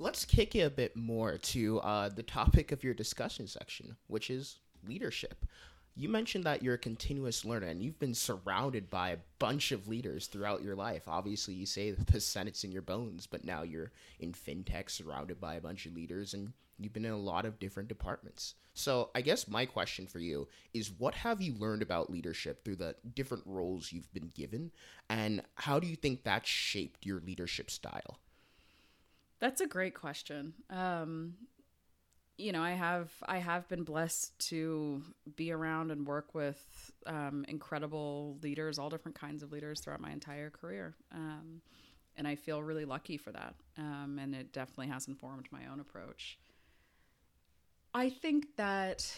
Let's 0.00 0.24
kick 0.24 0.56
it 0.56 0.60
a 0.60 0.70
bit 0.70 0.96
more 0.96 1.36
to 1.36 1.78
uh, 1.80 2.08
the 2.08 2.22
topic 2.22 2.72
of 2.72 2.82
your 2.82 2.94
discussion 2.94 3.46
section, 3.46 3.96
which 4.06 4.30
is 4.30 4.56
leadership. 4.88 5.44
You 5.94 6.08
mentioned 6.08 6.44
that 6.44 6.62
you're 6.62 6.76
a 6.76 6.78
continuous 6.78 7.44
learner 7.44 7.66
and 7.66 7.82
you've 7.82 7.98
been 7.98 8.14
surrounded 8.14 8.88
by 8.88 9.10
a 9.10 9.18
bunch 9.38 9.72
of 9.72 9.88
leaders 9.88 10.26
throughout 10.26 10.62
your 10.62 10.74
life. 10.74 11.02
Obviously, 11.06 11.52
you 11.52 11.66
say 11.66 11.90
the 11.90 12.18
Senate's 12.18 12.64
in 12.64 12.72
your 12.72 12.80
bones, 12.80 13.26
but 13.26 13.44
now 13.44 13.60
you're 13.60 13.92
in 14.20 14.32
fintech 14.32 14.88
surrounded 14.88 15.38
by 15.38 15.56
a 15.56 15.60
bunch 15.60 15.84
of 15.84 15.94
leaders 15.94 16.32
and 16.32 16.54
you've 16.78 16.94
been 16.94 17.04
in 17.04 17.12
a 17.12 17.18
lot 17.18 17.44
of 17.44 17.58
different 17.58 17.90
departments. 17.90 18.54
So, 18.72 19.10
I 19.14 19.20
guess 19.20 19.48
my 19.48 19.66
question 19.66 20.06
for 20.06 20.18
you 20.18 20.48
is 20.72 20.92
what 20.96 21.14
have 21.16 21.42
you 21.42 21.52
learned 21.58 21.82
about 21.82 22.08
leadership 22.08 22.64
through 22.64 22.76
the 22.76 22.94
different 23.14 23.42
roles 23.44 23.92
you've 23.92 24.14
been 24.14 24.32
given? 24.34 24.70
And 25.10 25.42
how 25.56 25.78
do 25.78 25.86
you 25.86 25.96
think 25.96 26.22
that 26.22 26.46
shaped 26.46 27.04
your 27.04 27.20
leadership 27.20 27.70
style? 27.70 28.18
That's 29.40 29.60
a 29.60 29.66
great 29.66 29.94
question. 29.94 30.52
Um, 30.68 31.34
you 32.36 32.52
know, 32.52 32.62
I 32.62 32.72
have 32.72 33.10
I 33.26 33.38
have 33.38 33.68
been 33.68 33.84
blessed 33.84 34.38
to 34.50 35.02
be 35.36 35.52
around 35.52 35.90
and 35.90 36.06
work 36.06 36.34
with 36.34 36.92
um, 37.06 37.44
incredible 37.48 38.38
leaders, 38.42 38.78
all 38.78 38.88
different 38.88 39.18
kinds 39.18 39.42
of 39.42 39.52
leaders 39.52 39.80
throughout 39.80 40.00
my 40.00 40.10
entire 40.10 40.50
career, 40.50 40.94
um, 41.12 41.60
and 42.16 42.26
I 42.26 42.36
feel 42.36 42.62
really 42.62 42.84
lucky 42.84 43.18
for 43.18 43.32
that. 43.32 43.54
Um, 43.76 44.18
and 44.20 44.34
it 44.34 44.52
definitely 44.52 44.88
has 44.88 45.06
informed 45.08 45.48
my 45.50 45.66
own 45.70 45.80
approach. 45.80 46.38
I 47.92 48.08
think 48.08 48.56
that 48.56 49.14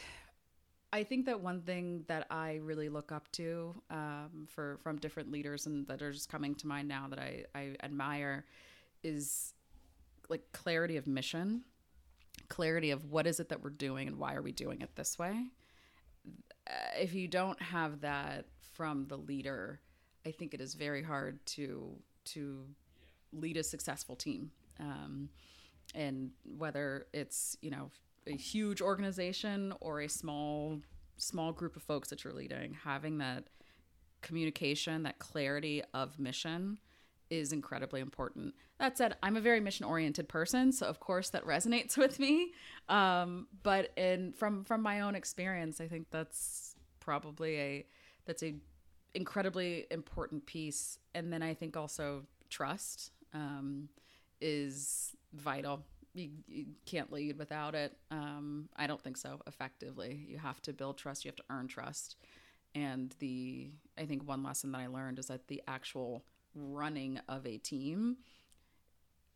I 0.92 1.04
think 1.04 1.26
that 1.26 1.40
one 1.40 1.62
thing 1.62 2.04
that 2.08 2.26
I 2.30 2.60
really 2.62 2.88
look 2.88 3.12
up 3.12 3.30
to 3.32 3.74
um, 3.90 4.46
for 4.48 4.78
from 4.82 4.98
different 4.98 5.30
leaders 5.30 5.66
and 5.66 5.86
that 5.86 6.02
are 6.02 6.12
just 6.12 6.28
coming 6.28 6.54
to 6.56 6.66
mind 6.66 6.88
now 6.88 7.06
that 7.08 7.18
I, 7.18 7.44
I 7.54 7.76
admire 7.82 8.44
is 9.02 9.54
like 10.28 10.52
clarity 10.52 10.96
of 10.96 11.06
mission, 11.06 11.62
clarity 12.48 12.90
of 12.90 13.10
what 13.10 13.26
is 13.26 13.40
it 13.40 13.48
that 13.48 13.62
we're 13.62 13.70
doing 13.70 14.08
and 14.08 14.18
why 14.18 14.34
are 14.34 14.42
we 14.42 14.52
doing 14.52 14.80
it 14.80 14.94
this 14.96 15.18
way. 15.18 15.46
Uh, 16.68 16.72
if 16.98 17.14
you 17.14 17.28
don't 17.28 17.60
have 17.60 18.00
that 18.00 18.46
from 18.74 19.06
the 19.06 19.16
leader, 19.16 19.80
I 20.26 20.30
think 20.30 20.54
it 20.54 20.60
is 20.60 20.74
very 20.74 21.02
hard 21.02 21.44
to 21.46 21.96
to 22.24 22.64
lead 23.32 23.56
a 23.56 23.62
successful 23.62 24.14
team. 24.14 24.50
Um, 24.78 25.28
and 25.94 26.30
whether 26.56 27.06
it's 27.12 27.56
you 27.60 27.70
know 27.70 27.90
a 28.26 28.36
huge 28.36 28.80
organization 28.80 29.72
or 29.80 30.00
a 30.00 30.08
small 30.08 30.80
small 31.16 31.52
group 31.52 31.76
of 31.76 31.82
folks 31.82 32.08
that 32.08 32.24
you're 32.24 32.32
leading, 32.32 32.76
having 32.84 33.18
that 33.18 33.44
communication, 34.20 35.02
that 35.02 35.18
clarity 35.18 35.82
of 35.94 36.18
mission 36.18 36.78
is 37.32 37.50
incredibly 37.50 38.02
important. 38.02 38.54
That 38.78 38.98
said, 38.98 39.16
I'm 39.22 39.38
a 39.38 39.40
very 39.40 39.58
mission 39.58 39.86
oriented 39.86 40.28
person, 40.28 40.70
so 40.70 40.86
of 40.86 41.00
course 41.00 41.30
that 41.30 41.46
resonates 41.46 41.96
with 42.04 42.18
me. 42.18 42.52
Um, 42.90 43.46
but 43.62 43.90
in 43.96 44.34
from 44.34 44.64
from 44.64 44.82
my 44.82 45.00
own 45.00 45.14
experience, 45.14 45.80
I 45.80 45.88
think 45.88 46.08
that's 46.10 46.76
probably 47.00 47.58
a 47.58 47.86
that's 48.26 48.42
a 48.42 48.54
incredibly 49.14 49.86
important 49.90 50.44
piece. 50.44 50.98
And 51.14 51.32
then 51.32 51.42
I 51.42 51.54
think 51.54 51.74
also 51.74 52.24
trust 52.50 53.12
um, 53.32 53.88
is 54.42 55.16
vital. 55.32 55.82
You, 56.14 56.28
you 56.46 56.66
can't 56.84 57.10
lead 57.10 57.38
without 57.38 57.74
it. 57.74 57.96
Um, 58.10 58.68
I 58.76 58.86
don't 58.86 59.00
think 59.00 59.16
so 59.16 59.40
effectively. 59.46 60.26
You 60.28 60.36
have 60.36 60.60
to 60.62 60.74
build 60.74 60.98
trust. 60.98 61.24
You 61.24 61.30
have 61.30 61.36
to 61.36 61.44
earn 61.48 61.66
trust. 61.66 62.16
And 62.74 63.14
the 63.20 63.70
I 63.96 64.04
think 64.04 64.28
one 64.28 64.42
lesson 64.42 64.72
that 64.72 64.82
I 64.82 64.86
learned 64.88 65.18
is 65.18 65.26
that 65.26 65.48
the 65.48 65.62
actual 65.66 66.24
running 66.54 67.18
of 67.28 67.46
a 67.46 67.58
team 67.58 68.16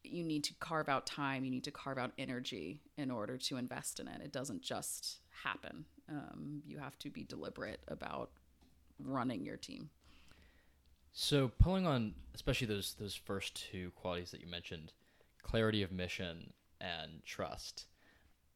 you 0.04 0.22
need 0.22 0.44
to 0.44 0.54
carve 0.60 0.88
out 0.88 1.06
time 1.06 1.44
you 1.44 1.50
need 1.50 1.64
to 1.64 1.70
carve 1.70 1.98
out 1.98 2.12
energy 2.18 2.80
in 2.96 3.10
order 3.10 3.36
to 3.36 3.56
invest 3.56 3.98
in 4.00 4.06
it 4.08 4.20
it 4.22 4.32
doesn't 4.32 4.62
just 4.62 5.18
happen 5.42 5.84
um, 6.08 6.62
you 6.66 6.78
have 6.78 6.98
to 6.98 7.10
be 7.10 7.24
deliberate 7.24 7.80
about 7.88 8.30
running 8.98 9.44
your 9.44 9.56
team 9.56 9.90
So 11.12 11.48
pulling 11.58 11.86
on 11.86 12.14
especially 12.34 12.66
those 12.66 12.94
those 12.98 13.14
first 13.14 13.56
two 13.70 13.90
qualities 13.96 14.30
that 14.32 14.40
you 14.40 14.46
mentioned, 14.46 14.92
clarity 15.42 15.82
of 15.82 15.90
mission 15.92 16.52
and 16.80 17.24
trust. 17.24 17.86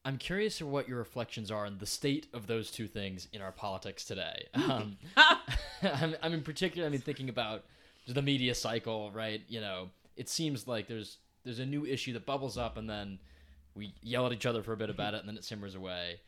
I'm 0.05 0.17
curious 0.19 0.59
to 0.59 0.67
what 0.67 0.89
your 0.89 0.99
reflections 0.99 1.51
are 1.51 1.67
on 1.67 1.79
the 1.79 1.87
state 1.87 2.27
of 2.33 2.47
those 2.47 2.71
two 2.71 2.87
things 2.87 3.29
in 3.33 3.43
our 3.43 3.53
politics 3.53 4.05
today. 4.05 4.47
Um, 4.55 4.97
I'm, 5.83 6.15
I'm 6.23 6.33
in 6.35 6.43
particular, 6.43 6.87
I 6.87 6.91
mean, 6.91 7.01
thinking 7.01 7.29
about 7.31 7.65
the 8.07 8.23
media 8.23 8.55
cycle, 8.55 9.11
right? 9.13 9.43
You 9.49 9.61
know, 9.61 9.91
it 10.17 10.29
seems 10.29 10.67
like 10.67 10.89
there's 10.89 11.19
there's 11.45 11.59
a 11.59 11.67
new 11.67 11.87
issue 11.87 12.13
that 12.15 12.27
bubbles 12.27 12.59
up, 12.59 12.77
and 12.77 12.89
then 12.89 13.19
we 13.75 13.95
yell 14.03 14.27
at 14.27 14.33
each 14.33 14.47
other 14.47 14.63
for 14.63 14.73
a 14.73 14.77
bit 14.77 14.91
about 14.91 15.15
it, 15.15 15.21
and 15.21 15.29
then 15.29 15.37
it 15.37 15.45
simmers 15.45 15.75
away. 15.75 16.21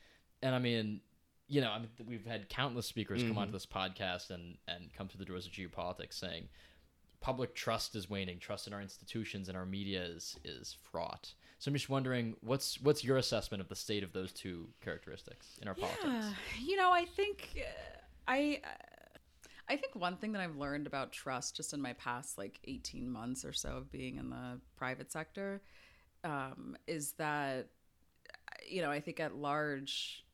And 0.43 0.55
I 0.55 0.59
mean, 0.59 1.01
you 1.49 1.61
know, 1.61 1.71
I 1.71 1.79
mean, 1.79 1.89
we've 2.09 2.27
had 2.27 2.49
countless 2.49 2.87
speakers 2.87 3.23
come 3.23 3.39
onto 3.39 3.53
this 3.53 3.67
podcast 3.67 4.31
and 4.31 4.57
and 4.69 4.93
come 4.97 5.09
to 5.09 5.19
the 5.19 5.25
doors 5.25 5.47
of 5.47 5.55
GU 5.55 5.69
Politics 5.69 6.17
saying 6.17 6.49
public 7.21 7.55
trust 7.55 7.95
is 7.95 8.11
waning, 8.11 8.39
trust 8.39 8.67
in 8.67 8.73
our 8.73 8.83
institutions 8.83 9.49
and 9.49 9.57
our 9.57 9.67
media 9.67 10.03
is 10.03 10.37
is 10.45 10.77
fraught. 10.91 11.33
So 11.59 11.69
I'm 11.69 11.75
just 11.75 11.89
wondering, 11.89 12.35
what's 12.41 12.81
what's 12.81 13.05
your 13.05 13.19
assessment 13.19 13.61
of 13.61 13.69
the 13.69 13.77
state 13.77 14.03
of 14.03 14.13
those 14.13 14.33
two 14.33 14.69
characteristics 14.83 15.59
in 15.63 15.69
our 15.69 15.75
politics? 15.75 16.27
You 16.61 16.77
know, 16.77 16.91
I 16.91 17.05
think 17.05 17.51
uh, 17.57 17.99
I 18.27 18.61
uh, 18.65 18.69
I 19.69 19.77
think 19.77 19.95
one 19.95 20.17
thing 20.17 20.33
that 20.33 20.43
I've 20.43 20.57
learned 20.57 20.87
about 20.87 21.13
trust 21.13 21.57
just 21.57 21.73
in 21.73 21.81
my 21.81 21.93
past 21.95 22.37
like 22.37 22.59
18 22.65 23.11
months 23.11 23.45
or 23.45 23.53
so 23.53 23.71
of 23.71 23.91
being 23.91 24.19
in 24.19 24.31
the 24.31 24.61
private 24.77 25.11
sector 25.11 25.63
um, 26.25 26.77
is 26.87 27.13
that 27.13 27.69
you 28.69 28.83
know, 28.83 28.91
I 28.91 29.01
think 29.01 29.21
at 29.21 29.35
large 29.35 30.25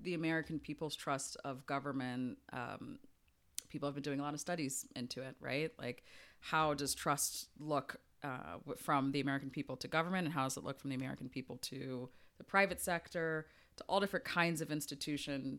the 0.00 0.14
American 0.14 0.58
people's 0.58 0.94
trust 0.94 1.36
of 1.44 1.66
government. 1.66 2.38
Um, 2.52 2.98
people 3.70 3.88
have 3.88 3.94
been 3.94 4.02
doing 4.02 4.20
a 4.20 4.22
lot 4.22 4.34
of 4.34 4.40
studies 4.40 4.86
into 4.94 5.22
it, 5.22 5.34
right? 5.40 5.72
Like, 5.78 6.04
how 6.40 6.74
does 6.74 6.94
trust 6.94 7.48
look 7.58 7.96
uh, 8.22 8.58
from 8.76 9.12
the 9.12 9.20
American 9.20 9.50
people 9.50 9.76
to 9.78 9.88
government, 9.88 10.26
and 10.26 10.34
how 10.34 10.44
does 10.44 10.56
it 10.56 10.64
look 10.64 10.78
from 10.78 10.90
the 10.90 10.96
American 10.96 11.28
people 11.28 11.56
to 11.62 12.08
the 12.38 12.44
private 12.44 12.80
sector, 12.80 13.46
to 13.76 13.84
all 13.88 14.00
different 14.00 14.24
kinds 14.24 14.60
of 14.60 14.70
institution, 14.70 15.58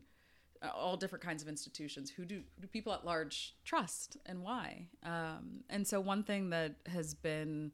all 0.74 0.96
different 0.96 1.24
kinds 1.24 1.42
of 1.42 1.48
institutions? 1.48 2.10
Who 2.10 2.24
do, 2.24 2.42
do 2.60 2.66
people 2.66 2.92
at 2.92 3.04
large 3.04 3.54
trust, 3.64 4.16
and 4.26 4.42
why? 4.42 4.86
Um, 5.02 5.64
and 5.70 5.86
so, 5.86 6.00
one 6.00 6.22
thing 6.22 6.50
that 6.50 6.76
has 6.86 7.14
been 7.14 7.72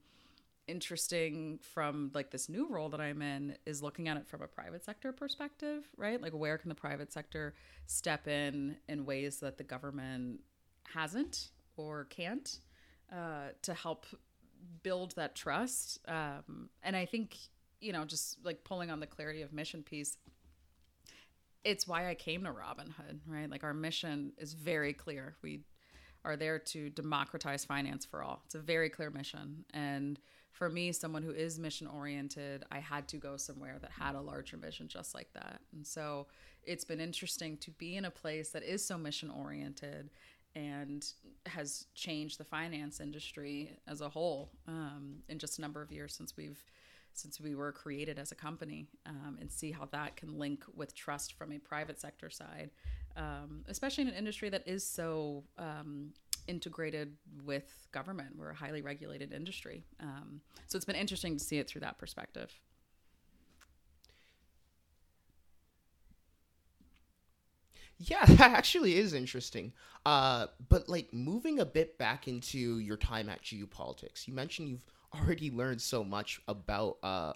interesting 0.68 1.58
from 1.60 2.10
like 2.14 2.30
this 2.30 2.48
new 2.48 2.68
role 2.68 2.88
that 2.88 3.00
I'm 3.00 3.20
in 3.20 3.56
is 3.66 3.82
looking 3.82 4.08
at 4.08 4.16
it 4.16 4.26
from 4.26 4.42
a 4.42 4.46
private 4.46 4.84
sector 4.84 5.12
perspective, 5.12 5.88
right? 5.96 6.20
Like 6.20 6.32
where 6.32 6.56
can 6.56 6.68
the 6.68 6.74
private 6.74 7.12
sector 7.12 7.54
step 7.86 8.28
in 8.28 8.76
in 8.88 9.04
ways 9.04 9.38
that 9.40 9.58
the 9.58 9.64
government 9.64 10.40
hasn't 10.94 11.50
or 11.76 12.04
can't 12.10 12.60
uh, 13.12 13.48
to 13.62 13.74
help 13.74 14.06
build 14.82 15.14
that 15.16 15.34
trust. 15.34 15.98
Um, 16.06 16.70
and 16.82 16.96
I 16.96 17.06
think 17.06 17.36
you 17.80 17.92
know 17.92 18.04
just 18.04 18.38
like 18.44 18.64
pulling 18.64 18.90
on 18.90 19.00
the 19.00 19.06
clarity 19.06 19.42
of 19.42 19.52
mission 19.52 19.82
piece. 19.82 20.16
It's 21.64 21.86
why 21.86 22.08
I 22.08 22.14
came 22.14 22.44
to 22.44 22.50
Robinhood, 22.50 23.20
right? 23.26 23.48
Like 23.48 23.64
our 23.64 23.74
mission 23.74 24.32
is 24.38 24.54
very 24.54 24.92
clear. 24.92 25.36
We 25.42 25.60
are 26.24 26.36
there 26.36 26.58
to 26.58 26.90
democratize 26.90 27.64
finance 27.64 28.04
for 28.04 28.22
all. 28.22 28.42
It's 28.46 28.54
a 28.54 28.60
very 28.60 28.88
clear 28.88 29.10
mission. 29.10 29.64
And 29.74 30.18
for 30.52 30.68
me, 30.68 30.92
someone 30.92 31.22
who 31.22 31.32
is 31.32 31.58
mission 31.58 31.86
oriented, 31.86 32.64
I 32.70 32.78
had 32.78 33.08
to 33.08 33.16
go 33.16 33.36
somewhere 33.36 33.78
that 33.80 33.90
had 33.90 34.14
a 34.14 34.20
larger 34.20 34.56
mission 34.56 34.86
just 34.86 35.14
like 35.14 35.32
that. 35.34 35.60
And 35.72 35.86
so 35.86 36.26
it's 36.62 36.84
been 36.84 37.00
interesting 37.00 37.56
to 37.58 37.70
be 37.72 37.96
in 37.96 38.04
a 38.04 38.10
place 38.10 38.50
that 38.50 38.62
is 38.62 38.84
so 38.84 38.98
mission 38.98 39.30
oriented 39.30 40.10
and 40.54 41.06
has 41.46 41.86
changed 41.94 42.38
the 42.38 42.44
finance 42.44 43.00
industry 43.00 43.78
as 43.88 44.00
a 44.00 44.08
whole 44.08 44.50
um, 44.68 45.16
in 45.28 45.38
just 45.38 45.58
a 45.58 45.60
number 45.62 45.80
of 45.80 45.90
years 45.90 46.14
since 46.14 46.36
we've 46.36 46.62
since 47.18 47.40
we 47.40 47.54
were 47.54 47.72
created 47.72 48.18
as 48.18 48.32
a 48.32 48.34
company 48.34 48.88
um, 49.06 49.38
and 49.40 49.50
see 49.50 49.70
how 49.70 49.88
that 49.92 50.16
can 50.16 50.38
link 50.38 50.64
with 50.74 50.94
trust 50.94 51.34
from 51.34 51.52
a 51.52 51.58
private 51.58 52.00
sector 52.00 52.30
side 52.30 52.70
um, 53.16 53.64
especially 53.68 54.02
in 54.02 54.08
an 54.08 54.14
industry 54.14 54.48
that 54.48 54.66
is 54.66 54.86
so 54.86 55.44
um, 55.58 56.12
integrated 56.46 57.16
with 57.44 57.86
government. 57.92 58.30
We're 58.36 58.50
a 58.50 58.54
highly 58.54 58.82
regulated 58.82 59.32
industry. 59.32 59.84
Um, 60.00 60.40
so 60.66 60.76
it's 60.76 60.84
been 60.84 60.96
interesting 60.96 61.36
to 61.36 61.44
see 61.44 61.58
it 61.58 61.68
through 61.68 61.82
that 61.82 61.98
perspective. 61.98 62.52
Yeah, 67.98 68.24
that 68.26 68.52
actually 68.52 68.96
is 68.96 69.12
interesting. 69.12 69.72
Uh, 70.04 70.46
but 70.68 70.88
like 70.88 71.12
moving 71.12 71.60
a 71.60 71.66
bit 71.66 71.98
back 71.98 72.26
into 72.26 72.78
your 72.78 72.96
time 72.96 73.28
at 73.28 73.40
GU 73.48 73.66
Politics, 73.66 74.26
you 74.26 74.34
mentioned 74.34 74.68
you've 74.68 74.86
already 75.20 75.50
learned 75.50 75.80
so 75.80 76.04
much 76.04 76.40
about. 76.48 76.98
Uh, 77.02 77.32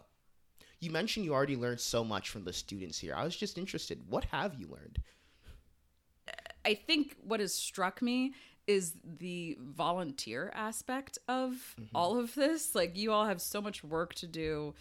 you 0.80 0.90
mentioned 0.90 1.24
you 1.24 1.32
already 1.32 1.56
learned 1.56 1.80
so 1.80 2.04
much 2.04 2.30
from 2.30 2.44
the 2.44 2.52
students 2.52 2.98
here. 2.98 3.14
I 3.14 3.24
was 3.24 3.36
just 3.36 3.56
interested. 3.58 4.02
What 4.08 4.24
have 4.26 4.54
you 4.54 4.68
learned? 4.68 5.00
I 6.64 6.74
think 6.74 7.16
what 7.22 7.40
has 7.40 7.54
struck 7.54 8.02
me 8.02 8.34
is 8.66 8.94
the 9.18 9.56
volunteer 9.60 10.50
aspect 10.54 11.18
of 11.28 11.52
mm-hmm. 11.52 11.84
all 11.94 12.18
of 12.18 12.34
this. 12.34 12.74
Like 12.74 12.96
you 12.96 13.12
all 13.12 13.24
have 13.24 13.40
so 13.40 13.60
much 13.60 13.84
work 13.84 14.14
to 14.14 14.26
do 14.26 14.74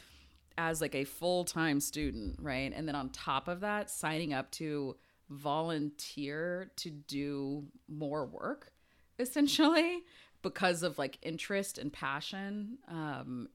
as 0.57 0.81
like 0.81 0.95
a 0.95 1.03
full-time 1.03 1.79
student, 1.79 2.37
right? 2.41 2.73
And 2.75 2.87
then 2.87 2.95
on 2.95 3.09
top 3.09 3.47
of 3.47 3.59
that, 3.59 3.89
signing 3.89 4.33
up 4.33 4.49
to 4.51 4.95
volunteer 5.29 6.71
to 6.77 6.89
do 6.89 7.65
more 7.87 8.25
work 8.25 8.71
essentially 9.19 10.03
because 10.45 10.83
of 10.83 10.99
like 10.99 11.17
interest 11.23 11.79
and 11.79 11.91
passion. 11.91 12.77
Um 12.87 13.49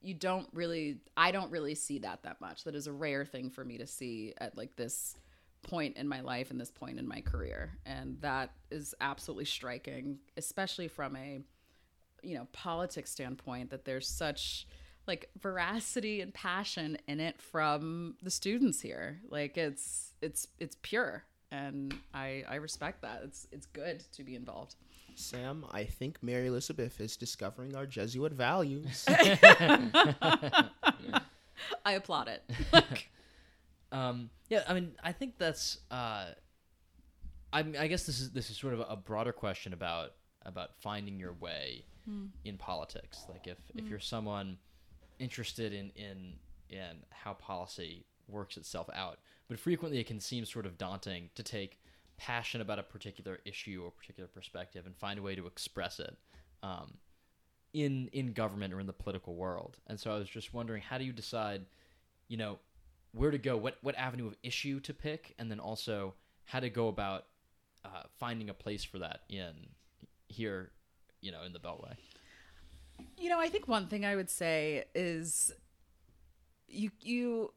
you 0.00 0.14
don't 0.14 0.48
really 0.52 0.98
I 1.16 1.30
don't 1.30 1.50
really 1.50 1.74
see 1.74 1.98
that 2.00 2.22
that 2.22 2.40
much. 2.40 2.64
That 2.64 2.74
is 2.74 2.86
a 2.86 2.92
rare 2.92 3.26
thing 3.26 3.50
for 3.50 3.64
me 3.64 3.78
to 3.78 3.86
see 3.86 4.32
at 4.38 4.56
like 4.56 4.74
this 4.76 5.16
point 5.62 5.96
in 5.96 6.08
my 6.08 6.20
life 6.20 6.50
and 6.50 6.60
this 6.60 6.70
point 6.70 6.98
in 6.98 7.06
my 7.08 7.20
career 7.20 7.76
and 7.84 8.20
that 8.20 8.52
is 8.70 8.94
absolutely 9.00 9.44
striking 9.44 10.16
especially 10.36 10.86
from 10.86 11.16
a 11.16 11.40
you 12.22 12.36
know 12.36 12.46
politics 12.52 13.10
standpoint 13.10 13.70
that 13.70 13.84
there's 13.84 14.06
such 14.06 14.64
like 15.08 15.28
veracity 15.40 16.20
and 16.20 16.32
passion 16.32 16.96
in 17.08 17.18
it 17.18 17.42
from 17.42 18.14
the 18.22 18.30
students 18.30 18.80
here 18.80 19.20
like 19.28 19.58
it's 19.58 20.14
it's 20.22 20.46
it's 20.60 20.76
pure 20.82 21.24
and 21.50 21.92
i 22.14 22.44
i 22.48 22.54
respect 22.54 23.02
that 23.02 23.22
it's 23.24 23.48
it's 23.50 23.66
good 23.66 24.04
to 24.12 24.22
be 24.22 24.36
involved 24.36 24.76
sam 25.18 25.64
i 25.72 25.84
think 25.84 26.22
mary 26.22 26.46
elizabeth 26.46 27.00
is 27.00 27.16
discovering 27.16 27.74
our 27.74 27.86
jesuit 27.86 28.32
values 28.32 29.04
i 31.84 31.92
applaud 31.92 32.28
it 32.28 32.42
um, 33.92 34.30
yeah, 34.48 34.62
I 34.68 34.74
mean, 34.74 34.92
I 35.02 35.12
think 35.12 35.38
that's. 35.38 35.78
Uh, 35.90 36.26
I 37.52 37.62
mean, 37.62 37.76
I 37.76 37.86
guess 37.86 38.04
this 38.04 38.20
is 38.20 38.30
this 38.30 38.50
is 38.50 38.56
sort 38.56 38.74
of 38.74 38.84
a 38.88 38.96
broader 38.96 39.32
question 39.32 39.72
about 39.72 40.12
about 40.44 40.76
finding 40.76 41.18
your 41.18 41.32
way 41.32 41.84
mm. 42.08 42.28
in 42.44 42.56
politics. 42.56 43.24
Like 43.28 43.46
if 43.46 43.58
mm. 43.58 43.78
if 43.78 43.84
hmm. 43.84 43.90
you're 43.90 43.98
someone 43.98 44.58
interested 45.18 45.72
in 45.72 45.90
in 45.96 46.34
in 46.68 47.02
how 47.10 47.34
policy 47.34 48.04
works 48.28 48.56
itself 48.56 48.88
out, 48.94 49.18
but 49.48 49.58
frequently 49.58 49.98
it 49.98 50.06
can 50.06 50.20
seem 50.20 50.44
sort 50.44 50.66
of 50.66 50.76
daunting 50.78 51.30
to 51.34 51.42
take 51.42 51.78
passion 52.16 52.60
about 52.60 52.78
a 52.78 52.82
particular 52.82 53.38
issue 53.44 53.82
or 53.84 53.90
particular 53.90 54.28
perspective 54.28 54.86
and 54.86 54.96
find 54.96 55.18
a 55.18 55.22
way 55.22 55.34
to 55.34 55.46
express 55.46 56.00
it 56.00 56.16
um, 56.62 56.94
in 57.72 58.08
in 58.12 58.32
government 58.32 58.72
or 58.72 58.80
in 58.80 58.86
the 58.86 58.92
political 58.92 59.34
world. 59.34 59.78
And 59.86 59.98
so 59.98 60.14
I 60.14 60.18
was 60.18 60.28
just 60.28 60.54
wondering, 60.54 60.82
how 60.82 60.98
do 60.98 61.04
you 61.04 61.12
decide, 61.12 61.62
you 62.28 62.36
know, 62.36 62.58
where 63.12 63.30
to 63.30 63.38
go, 63.38 63.56
what 63.56 63.76
what 63.82 63.94
avenue 63.96 64.26
of 64.26 64.36
issue 64.42 64.80
to 64.80 64.94
pick, 64.94 65.34
and 65.38 65.50
then 65.50 65.60
also 65.60 66.14
how 66.44 66.60
to 66.60 66.70
go 66.70 66.88
about 66.88 67.26
uh, 67.84 68.02
finding 68.18 68.50
a 68.50 68.54
place 68.54 68.84
for 68.84 68.98
that 68.98 69.20
in 69.28 69.52
here, 70.28 70.70
you 71.20 71.32
know, 71.32 71.42
in 71.42 71.52
the 71.52 71.58
Beltway. 71.58 71.94
You 73.18 73.28
know, 73.28 73.38
I 73.38 73.48
think 73.48 73.68
one 73.68 73.88
thing 73.88 74.04
I 74.04 74.16
would 74.16 74.30
say 74.30 74.84
is 74.94 75.52
you 76.68 76.90
you 77.00 77.52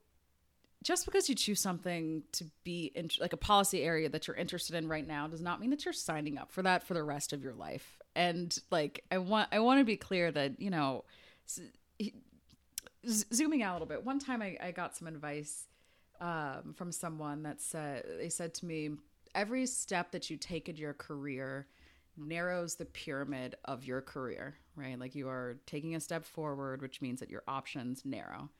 just 0.82 1.04
because 1.04 1.28
you 1.28 1.34
choose 1.34 1.60
something 1.60 2.22
to 2.32 2.44
be 2.64 2.90
in, 2.94 3.10
like 3.20 3.32
a 3.32 3.36
policy 3.36 3.82
area 3.82 4.08
that 4.08 4.26
you're 4.26 4.36
interested 4.36 4.74
in 4.74 4.88
right 4.88 5.06
now 5.06 5.26
does 5.26 5.42
not 5.42 5.60
mean 5.60 5.70
that 5.70 5.84
you're 5.84 5.92
signing 5.92 6.38
up 6.38 6.50
for 6.50 6.62
that 6.62 6.82
for 6.82 6.94
the 6.94 7.02
rest 7.02 7.32
of 7.32 7.42
your 7.42 7.52
life. 7.52 7.98
And 8.16 8.56
like 8.70 9.04
I 9.10 9.18
want 9.18 9.48
I 9.52 9.60
want 9.60 9.80
to 9.80 9.84
be 9.84 9.96
clear 9.96 10.32
that, 10.32 10.60
you 10.60 10.70
know, 10.70 11.04
zooming 13.06 13.62
out 13.62 13.72
a 13.72 13.74
little 13.74 13.86
bit, 13.86 14.04
one 14.04 14.18
time 14.18 14.42
I, 14.42 14.56
I 14.60 14.70
got 14.70 14.96
some 14.96 15.08
advice 15.08 15.64
um, 16.20 16.74
from 16.74 16.92
someone 16.92 17.42
that 17.44 17.60
said, 17.60 18.04
they 18.18 18.28
said 18.28 18.54
to 18.54 18.66
me, 18.66 18.90
every 19.34 19.66
step 19.66 20.10
that 20.12 20.28
you 20.28 20.36
take 20.36 20.68
in 20.68 20.76
your 20.76 20.92
career 20.92 21.66
narrows 22.16 22.74
the 22.74 22.84
pyramid 22.84 23.54
of 23.64 23.84
your 23.84 24.00
career, 24.00 24.56
right? 24.76 24.98
Like 24.98 25.14
you 25.14 25.28
are 25.28 25.56
taking 25.66 25.94
a 25.94 26.00
step 26.00 26.24
forward, 26.26 26.82
which 26.82 27.00
means 27.00 27.20
that 27.20 27.30
your 27.30 27.42
options 27.48 28.02
narrow. 28.04 28.50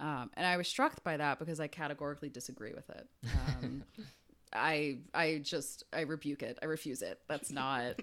Um, 0.00 0.30
and 0.34 0.46
I 0.46 0.56
was 0.56 0.68
struck 0.68 1.02
by 1.02 1.16
that 1.16 1.38
because 1.38 1.60
I 1.60 1.66
categorically 1.66 2.28
disagree 2.28 2.72
with 2.72 2.88
it. 2.90 3.08
Um, 3.24 3.84
I 4.52 4.98
I 5.12 5.40
just 5.42 5.84
I 5.92 6.02
rebuke 6.02 6.42
it. 6.42 6.58
I 6.62 6.66
refuse 6.66 7.02
it. 7.02 7.20
That's 7.28 7.50
not 7.50 8.00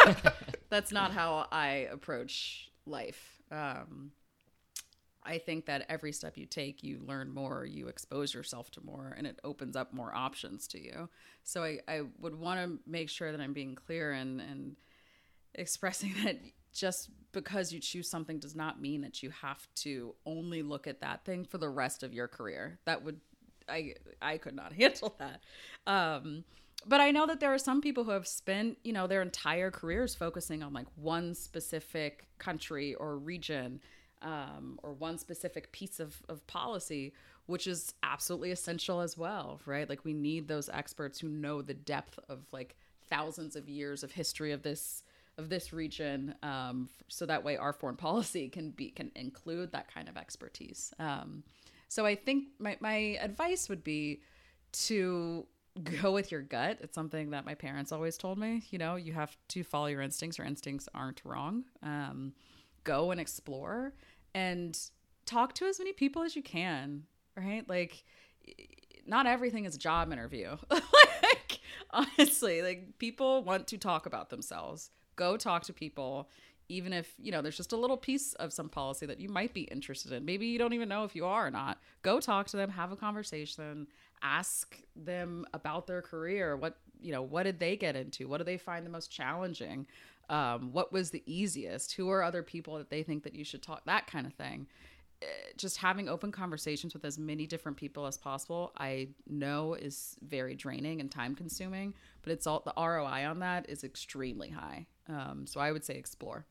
that's 0.70 0.92
not 0.92 1.10
how 1.12 1.46
I 1.52 1.88
approach 1.92 2.70
life. 2.86 3.42
Um, 3.50 4.12
I 5.26 5.38
think 5.38 5.66
that 5.66 5.86
every 5.88 6.12
step 6.12 6.36
you 6.36 6.44
take, 6.44 6.82
you 6.82 7.00
learn 7.06 7.32
more, 7.32 7.64
you 7.64 7.88
expose 7.88 8.34
yourself 8.34 8.70
to 8.72 8.84
more, 8.84 9.14
and 9.16 9.26
it 9.26 9.40
opens 9.42 9.74
up 9.74 9.94
more 9.94 10.14
options 10.14 10.66
to 10.68 10.82
you. 10.82 11.08
So 11.44 11.62
I, 11.64 11.78
I 11.88 12.02
would 12.20 12.34
want 12.34 12.60
to 12.60 12.78
make 12.90 13.08
sure 13.08 13.32
that 13.32 13.40
I'm 13.40 13.54
being 13.54 13.74
clear 13.74 14.12
and, 14.12 14.40
and 14.40 14.76
expressing 15.54 16.14
that 16.24 16.36
just 16.74 17.10
because 17.32 17.72
you 17.72 17.80
choose 17.80 18.08
something 18.08 18.38
does 18.38 18.54
not 18.54 18.80
mean 18.80 19.00
that 19.02 19.22
you 19.22 19.30
have 19.30 19.66
to 19.76 20.14
only 20.26 20.62
look 20.62 20.86
at 20.86 21.00
that 21.00 21.24
thing 21.24 21.44
for 21.44 21.58
the 21.58 21.68
rest 21.68 22.02
of 22.02 22.12
your 22.12 22.28
career. 22.28 22.78
That 22.84 23.04
would, 23.04 23.20
I, 23.68 23.94
I 24.20 24.38
could 24.38 24.54
not 24.54 24.72
handle 24.80 25.14
that. 25.18 25.40
Um, 25.86 26.44
but 26.86 27.00
I 27.00 27.10
know 27.10 27.26
that 27.26 27.40
there 27.40 27.52
are 27.52 27.58
some 27.58 27.80
people 27.80 28.04
who 28.04 28.10
have 28.10 28.26
spent, 28.26 28.78
you 28.84 28.92
know, 28.92 29.06
their 29.06 29.22
entire 29.22 29.70
careers 29.70 30.14
focusing 30.14 30.62
on 30.62 30.72
like 30.72 30.86
one 30.96 31.34
specific 31.34 32.26
country 32.38 32.94
or 32.94 33.16
region 33.16 33.80
um, 34.22 34.78
or 34.82 34.92
one 34.92 35.18
specific 35.18 35.72
piece 35.72 36.00
of, 36.00 36.22
of 36.28 36.46
policy, 36.46 37.12
which 37.46 37.66
is 37.66 37.94
absolutely 38.02 38.50
essential 38.50 39.00
as 39.00 39.16
well, 39.16 39.60
right? 39.66 39.88
Like 39.88 40.04
we 40.04 40.12
need 40.12 40.48
those 40.48 40.68
experts 40.68 41.18
who 41.20 41.28
know 41.28 41.62
the 41.62 41.74
depth 41.74 42.18
of 42.28 42.40
like 42.52 42.76
thousands 43.08 43.56
of 43.56 43.68
years 43.68 44.02
of 44.02 44.12
history 44.12 44.52
of 44.52 44.62
this 44.62 45.04
of 45.38 45.48
this 45.48 45.72
region, 45.72 46.34
um, 46.42 46.88
so 47.08 47.26
that 47.26 47.44
way 47.44 47.56
our 47.56 47.72
foreign 47.72 47.96
policy 48.08 48.48
can 48.48 48.70
be 48.70 48.90
can 48.90 49.10
include 49.14 49.72
that 49.72 49.92
kind 49.92 50.08
of 50.08 50.16
expertise. 50.16 50.92
Um, 50.98 51.42
so 51.88 52.06
I 52.06 52.14
think 52.14 52.48
my 52.58 52.76
my 52.80 53.18
advice 53.20 53.68
would 53.68 53.84
be 53.84 54.20
to 54.72 55.46
go 55.82 56.12
with 56.12 56.30
your 56.30 56.42
gut. 56.42 56.78
It's 56.80 56.94
something 56.94 57.30
that 57.30 57.44
my 57.44 57.54
parents 57.54 57.92
always 57.92 58.16
told 58.16 58.38
me. 58.38 58.62
You 58.70 58.78
know, 58.78 58.96
you 58.96 59.12
have 59.12 59.36
to 59.48 59.64
follow 59.64 59.86
your 59.86 60.02
instincts. 60.02 60.38
Your 60.38 60.46
instincts 60.46 60.88
aren't 60.94 61.20
wrong. 61.24 61.64
Um, 61.82 62.32
go 62.84 63.10
and 63.10 63.20
explore 63.20 63.92
and 64.34 64.78
talk 65.26 65.54
to 65.54 65.66
as 65.66 65.78
many 65.78 65.92
people 65.92 66.22
as 66.22 66.36
you 66.36 66.42
can. 66.42 67.04
Right? 67.36 67.68
Like, 67.68 68.04
not 69.06 69.26
everything 69.26 69.64
is 69.64 69.74
a 69.74 69.78
job 69.78 70.12
interview. 70.12 70.56
like, 70.70 71.60
honestly, 71.90 72.62
like 72.62 72.98
people 72.98 73.42
want 73.42 73.66
to 73.68 73.78
talk 73.78 74.06
about 74.06 74.30
themselves. 74.30 74.90
Go 75.16 75.36
talk 75.36 75.62
to 75.64 75.72
people 75.72 76.28
even 76.70 76.94
if 76.94 77.12
you 77.18 77.30
know 77.30 77.42
there's 77.42 77.58
just 77.58 77.74
a 77.74 77.76
little 77.76 77.96
piece 77.96 78.32
of 78.34 78.50
some 78.50 78.70
policy 78.70 79.04
that 79.04 79.20
you 79.20 79.28
might 79.28 79.52
be 79.52 79.62
interested 79.62 80.12
in. 80.12 80.24
Maybe 80.24 80.46
you 80.46 80.58
don't 80.58 80.72
even 80.72 80.88
know 80.88 81.04
if 81.04 81.14
you 81.14 81.26
are 81.26 81.46
or 81.46 81.50
not. 81.50 81.78
Go 82.02 82.20
talk 82.20 82.46
to 82.48 82.56
them 82.56 82.70
have 82.70 82.90
a 82.90 82.96
conversation 82.96 83.86
ask 84.24 84.78
them 84.96 85.44
about 85.52 85.86
their 85.86 86.02
career. 86.02 86.56
What 86.56 86.76
you 87.00 87.12
know 87.12 87.22
what 87.22 87.44
did 87.44 87.60
they 87.60 87.76
get 87.76 87.94
into? 87.94 88.26
What 88.26 88.38
do 88.38 88.44
they 88.44 88.56
find 88.56 88.84
the 88.84 88.90
most 88.90 89.10
challenging? 89.10 89.86
Um, 90.30 90.72
what 90.72 90.90
was 90.92 91.10
the 91.10 91.22
easiest? 91.26 91.92
Who 91.92 92.08
are 92.10 92.22
other 92.22 92.42
people 92.42 92.78
that 92.78 92.88
they 92.88 93.02
think 93.02 93.22
that 93.24 93.34
you 93.34 93.44
should 93.44 93.62
talk 93.62 93.84
that 93.84 94.06
kind 94.06 94.26
of 94.26 94.32
thing 94.32 94.66
just 95.56 95.76
having 95.78 96.08
open 96.08 96.32
conversations 96.32 96.94
with 96.94 97.04
as 97.04 97.18
many 97.18 97.46
different 97.46 97.76
people 97.76 98.06
as 98.06 98.16
possible 98.16 98.72
i 98.76 99.08
know 99.28 99.74
is 99.74 100.16
very 100.22 100.54
draining 100.54 101.00
and 101.00 101.10
time 101.10 101.34
consuming 101.34 101.94
but 102.22 102.32
it's 102.32 102.46
all 102.46 102.62
the 102.64 102.72
roi 102.76 103.24
on 103.24 103.38
that 103.40 103.68
is 103.68 103.84
extremely 103.84 104.50
high 104.50 104.86
um, 105.08 105.46
so 105.46 105.60
i 105.60 105.70
would 105.70 105.84
say 105.84 105.94
explore 105.94 106.46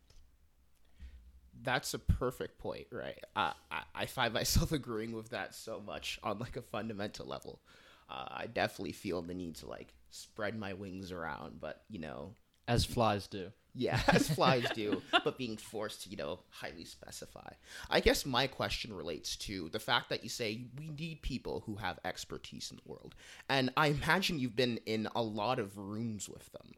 that's 1.64 1.94
a 1.94 2.00
perfect 2.00 2.58
point, 2.58 2.88
right? 2.92 3.20
I, 3.36 3.54
I, 3.72 3.82
I 3.96 4.06
find 4.06 4.34
myself 4.34 4.72
agreeing 4.74 5.14
with 5.14 5.30
that 5.30 5.56
so 5.56 5.82
much 5.86 6.20
on 6.24 6.40
like 6.40 6.58
a 6.58 6.62
fundamental 6.62 7.26
level. 7.26 7.62
Uh, 8.10 8.26
I 8.30 8.48
definitely 8.48 8.92
feel 8.92 9.22
the 9.22 9.34
need 9.34 9.56
to 9.56 9.68
like 9.68 9.94
spread 10.10 10.58
my 10.60 10.74
wings 10.74 11.12
around, 11.12 11.60
but 11.60 11.84
you 11.90 12.00
know, 12.00 12.36
As 12.68 12.86
flies 12.86 13.28
do. 13.28 13.52
Yeah, 13.76 14.00
as 14.08 14.30
flies 14.30 14.66
do, 14.74 15.02
but 15.24 15.38
being 15.38 15.58
forced 15.58 16.04
to, 16.04 16.10
you 16.10 16.18
know, 16.18 16.40
highly 16.50 16.86
specify. 16.86 17.52
I 17.90 18.00
guess 18.00 18.26
my 18.26 18.48
question 18.48 18.94
relates 18.94 19.36
to 19.38 19.70
the 19.70 19.80
fact 19.80 20.10
that 20.10 20.24
you 20.24 20.30
say 20.30 20.66
we 20.78 20.90
need 20.90 21.22
people 21.22 21.64
who 21.66 21.76
have 21.76 22.00
expertise 22.06 22.72
in 22.72 22.78
the 22.78 22.92
world. 22.92 23.16
And 23.50 23.72
I 23.76 23.88
imagine 23.88 24.40
you've 24.40 24.56
been 24.56 24.80
in 24.86 25.08
a 25.16 25.22
lot 25.22 25.60
of 25.60 25.78
rooms 25.78 26.30
with 26.30 26.52
them. 26.52 26.74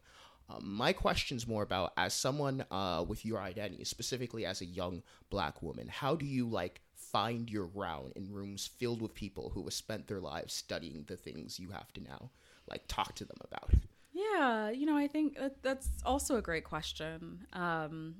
Um, 0.48 0.74
my 0.74 0.92
question's 0.92 1.46
more 1.46 1.62
about 1.64 1.92
as 1.96 2.14
someone 2.14 2.64
uh, 2.70 3.04
with 3.06 3.24
your 3.24 3.40
identity, 3.40 3.84
specifically 3.84 4.46
as 4.46 4.60
a 4.60 4.66
young 4.66 5.02
black 5.28 5.60
woman, 5.60 5.88
how 5.88 6.14
do 6.14 6.24
you 6.24 6.48
like 6.48 6.80
find 6.94 7.50
your 7.50 7.66
ground 7.66 8.12
in 8.16 8.32
rooms 8.32 8.70
filled 8.78 9.02
with 9.02 9.14
people 9.14 9.50
who 9.50 9.64
have 9.64 9.72
spent 9.72 10.06
their 10.06 10.20
lives 10.20 10.54
studying 10.54 11.04
the 11.08 11.16
things 11.16 11.58
you 11.58 11.70
have 11.70 11.92
to 11.94 12.02
now 12.02 12.30
like 12.68 12.84
talk 12.86 13.14
to 13.16 13.24
them 13.24 13.38
about? 13.42 13.70
Yeah, 14.16 14.70
you 14.70 14.86
know, 14.86 14.96
I 14.96 15.08
think 15.08 15.36
that 15.36 15.62
that's 15.62 15.90
also 16.02 16.36
a 16.36 16.42
great 16.42 16.64
question. 16.64 17.46
Um, 17.52 18.14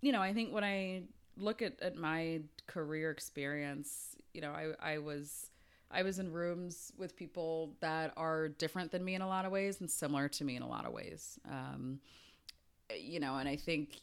you 0.00 0.10
know, 0.10 0.22
I 0.22 0.32
think 0.32 0.54
when 0.54 0.64
I 0.64 1.02
look 1.36 1.60
at, 1.60 1.78
at 1.82 1.94
my 1.94 2.40
career 2.66 3.10
experience, 3.10 4.16
you 4.32 4.40
know, 4.40 4.52
I, 4.52 4.94
I 4.94 4.98
was 4.98 5.50
I 5.90 6.02
was 6.02 6.18
in 6.18 6.32
rooms 6.32 6.90
with 6.96 7.14
people 7.16 7.74
that 7.80 8.14
are 8.16 8.48
different 8.48 8.90
than 8.90 9.04
me 9.04 9.14
in 9.14 9.20
a 9.20 9.28
lot 9.28 9.44
of 9.44 9.52
ways 9.52 9.80
and 9.80 9.90
similar 9.90 10.26
to 10.28 10.44
me 10.44 10.56
in 10.56 10.62
a 10.62 10.68
lot 10.68 10.86
of 10.86 10.92
ways. 10.94 11.38
Um, 11.46 12.00
you 12.98 13.20
know, 13.20 13.36
and 13.36 13.46
I 13.46 13.56
think 13.56 14.00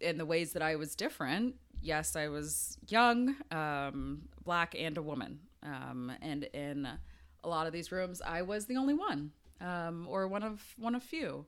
in 0.00 0.16
the 0.16 0.24
ways 0.24 0.54
that 0.54 0.62
I 0.62 0.76
was 0.76 0.94
different, 0.94 1.56
yes, 1.82 2.16
I 2.16 2.28
was 2.28 2.78
young, 2.88 3.36
um, 3.50 4.22
black, 4.44 4.74
and 4.78 4.96
a 4.96 5.02
woman. 5.02 5.40
Um, 5.62 6.10
and 6.22 6.44
in 6.54 6.88
a 7.44 7.48
lot 7.48 7.66
of 7.66 7.74
these 7.74 7.92
rooms, 7.92 8.22
I 8.24 8.40
was 8.40 8.64
the 8.64 8.76
only 8.76 8.94
one, 8.94 9.32
um, 9.64 10.06
or 10.08 10.28
one 10.28 10.42
of 10.42 10.62
one 10.76 10.94
of 10.94 11.02
few. 11.02 11.44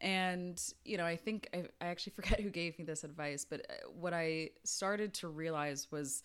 And 0.00 0.60
you 0.84 0.96
know, 0.96 1.06
I 1.06 1.16
think 1.16 1.48
I, 1.54 1.64
I 1.80 1.86
actually 1.86 2.12
forget 2.16 2.40
who 2.40 2.50
gave 2.50 2.78
me 2.78 2.84
this 2.84 3.04
advice, 3.04 3.46
but 3.48 3.60
uh, 3.60 3.88
what 3.98 4.12
I 4.12 4.50
started 4.64 5.14
to 5.14 5.28
realize 5.28 5.88
was 5.90 6.22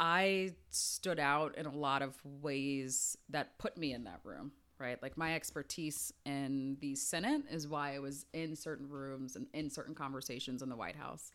I 0.00 0.54
stood 0.70 1.20
out 1.20 1.56
in 1.56 1.66
a 1.66 1.74
lot 1.74 2.02
of 2.02 2.16
ways 2.24 3.16
that 3.28 3.58
put 3.58 3.76
me 3.76 3.92
in 3.92 4.04
that 4.04 4.20
room, 4.24 4.52
right? 4.78 5.00
Like 5.00 5.16
my 5.16 5.34
expertise 5.34 6.12
in 6.26 6.76
the 6.80 6.96
Senate 6.96 7.42
is 7.50 7.68
why 7.68 7.94
I 7.94 8.00
was 8.00 8.26
in 8.32 8.56
certain 8.56 8.88
rooms 8.88 9.36
and 9.36 9.46
in 9.52 9.70
certain 9.70 9.94
conversations 9.94 10.62
in 10.62 10.68
the 10.68 10.76
White 10.76 10.96
House. 10.96 11.30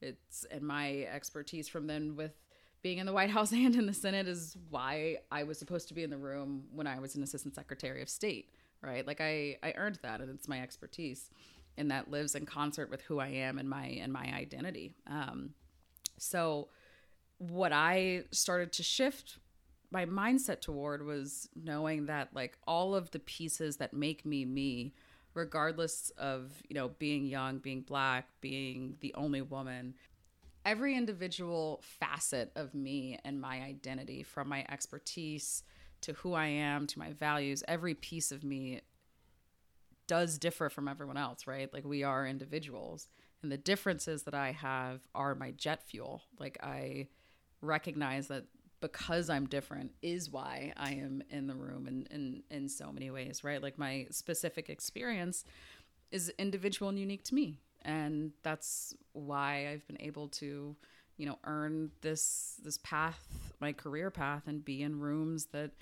It's 0.00 0.44
and 0.50 0.62
my 0.62 1.08
expertise 1.12 1.68
from 1.68 1.86
then 1.86 2.14
with 2.14 2.32
being 2.82 2.98
in 2.98 3.06
the 3.06 3.12
White 3.12 3.30
House 3.38 3.50
and 3.50 3.74
in 3.74 3.86
the 3.86 3.94
Senate 3.94 4.28
is 4.28 4.56
why 4.70 5.16
I 5.32 5.42
was 5.42 5.58
supposed 5.58 5.88
to 5.88 5.94
be 5.94 6.04
in 6.04 6.10
the 6.10 6.18
room 6.18 6.64
when 6.72 6.86
I 6.86 7.00
was 7.00 7.16
an 7.16 7.22
assistant 7.22 7.54
secretary 7.56 8.02
of 8.02 8.08
state, 8.08 8.50
right? 8.84 9.06
Like 9.06 9.20
I 9.20 9.58
I 9.62 9.74
earned 9.76 9.98
that 10.02 10.20
and 10.20 10.30
it's 10.30 10.48
my 10.48 10.60
expertise 10.60 11.30
and 11.76 11.90
that 11.90 12.10
lives 12.10 12.34
in 12.34 12.46
concert 12.46 12.90
with 12.90 13.02
who 13.02 13.18
I 13.18 13.28
am 13.28 13.58
and 13.58 13.68
my 13.68 13.86
and 13.86 14.12
my 14.12 14.32
identity. 14.34 14.94
Um 15.06 15.54
so 16.18 16.68
what 17.38 17.72
I 17.72 18.24
started 18.30 18.72
to 18.74 18.82
shift 18.82 19.38
my 19.90 20.06
mindset 20.06 20.60
toward 20.60 21.04
was 21.04 21.48
knowing 21.54 22.06
that 22.06 22.28
like 22.34 22.58
all 22.66 22.94
of 22.94 23.10
the 23.12 23.20
pieces 23.20 23.76
that 23.76 23.92
make 23.92 24.26
me 24.26 24.44
me 24.44 24.92
regardless 25.34 26.10
of 26.16 26.52
you 26.68 26.74
know 26.74 26.88
being 26.98 27.26
young 27.26 27.58
being 27.58 27.80
black 27.80 28.28
being 28.40 28.96
the 29.00 29.14
only 29.14 29.42
woman 29.42 29.94
every 30.64 30.96
individual 30.96 31.80
facet 31.82 32.50
of 32.56 32.74
me 32.74 33.18
and 33.24 33.40
my 33.40 33.62
identity 33.62 34.22
from 34.22 34.48
my 34.48 34.64
expertise 34.68 35.62
to 36.04 36.12
who 36.14 36.34
I 36.34 36.46
am 36.46 36.86
to 36.88 36.98
my 36.98 37.12
values 37.12 37.62
every 37.68 37.94
piece 37.94 38.32
of 38.32 38.44
me 38.44 38.80
does 40.06 40.38
differ 40.38 40.68
from 40.68 40.88
everyone 40.88 41.16
else 41.16 41.46
right 41.46 41.72
like 41.72 41.84
we 41.84 42.02
are 42.02 42.26
individuals 42.26 43.08
and 43.42 43.50
the 43.50 43.56
differences 43.58 44.22
that 44.24 44.34
I 44.34 44.52
have 44.52 45.00
are 45.14 45.34
my 45.34 45.50
jet 45.50 45.82
fuel 45.82 46.22
like 46.38 46.58
I 46.62 47.08
recognize 47.60 48.28
that 48.28 48.44
because 48.84 49.30
I'm 49.30 49.46
different 49.46 49.92
is 50.02 50.30
why 50.30 50.74
I 50.76 50.90
am 50.92 51.22
in 51.30 51.46
the 51.46 51.54
room 51.54 51.88
in, 51.88 52.06
in, 52.10 52.42
in 52.50 52.68
so 52.68 52.92
many 52.92 53.10
ways, 53.10 53.42
right? 53.42 53.62
Like 53.62 53.78
my 53.78 54.06
specific 54.10 54.68
experience 54.68 55.42
is 56.10 56.30
individual 56.38 56.90
and 56.90 56.98
unique 56.98 57.24
to 57.24 57.34
me. 57.34 57.60
And 57.80 58.32
that's 58.42 58.94
why 59.14 59.70
I've 59.70 59.86
been 59.86 60.00
able 60.00 60.28
to, 60.28 60.76
you 61.16 61.26
know, 61.26 61.38
earn 61.44 61.90
this 62.00 62.56
this 62.62 62.78
path, 62.78 63.52
my 63.60 63.72
career 63.72 64.10
path 64.10 64.42
and 64.46 64.64
be 64.64 64.82
in 64.82 65.00
rooms 65.00 65.46
that, 65.46 65.72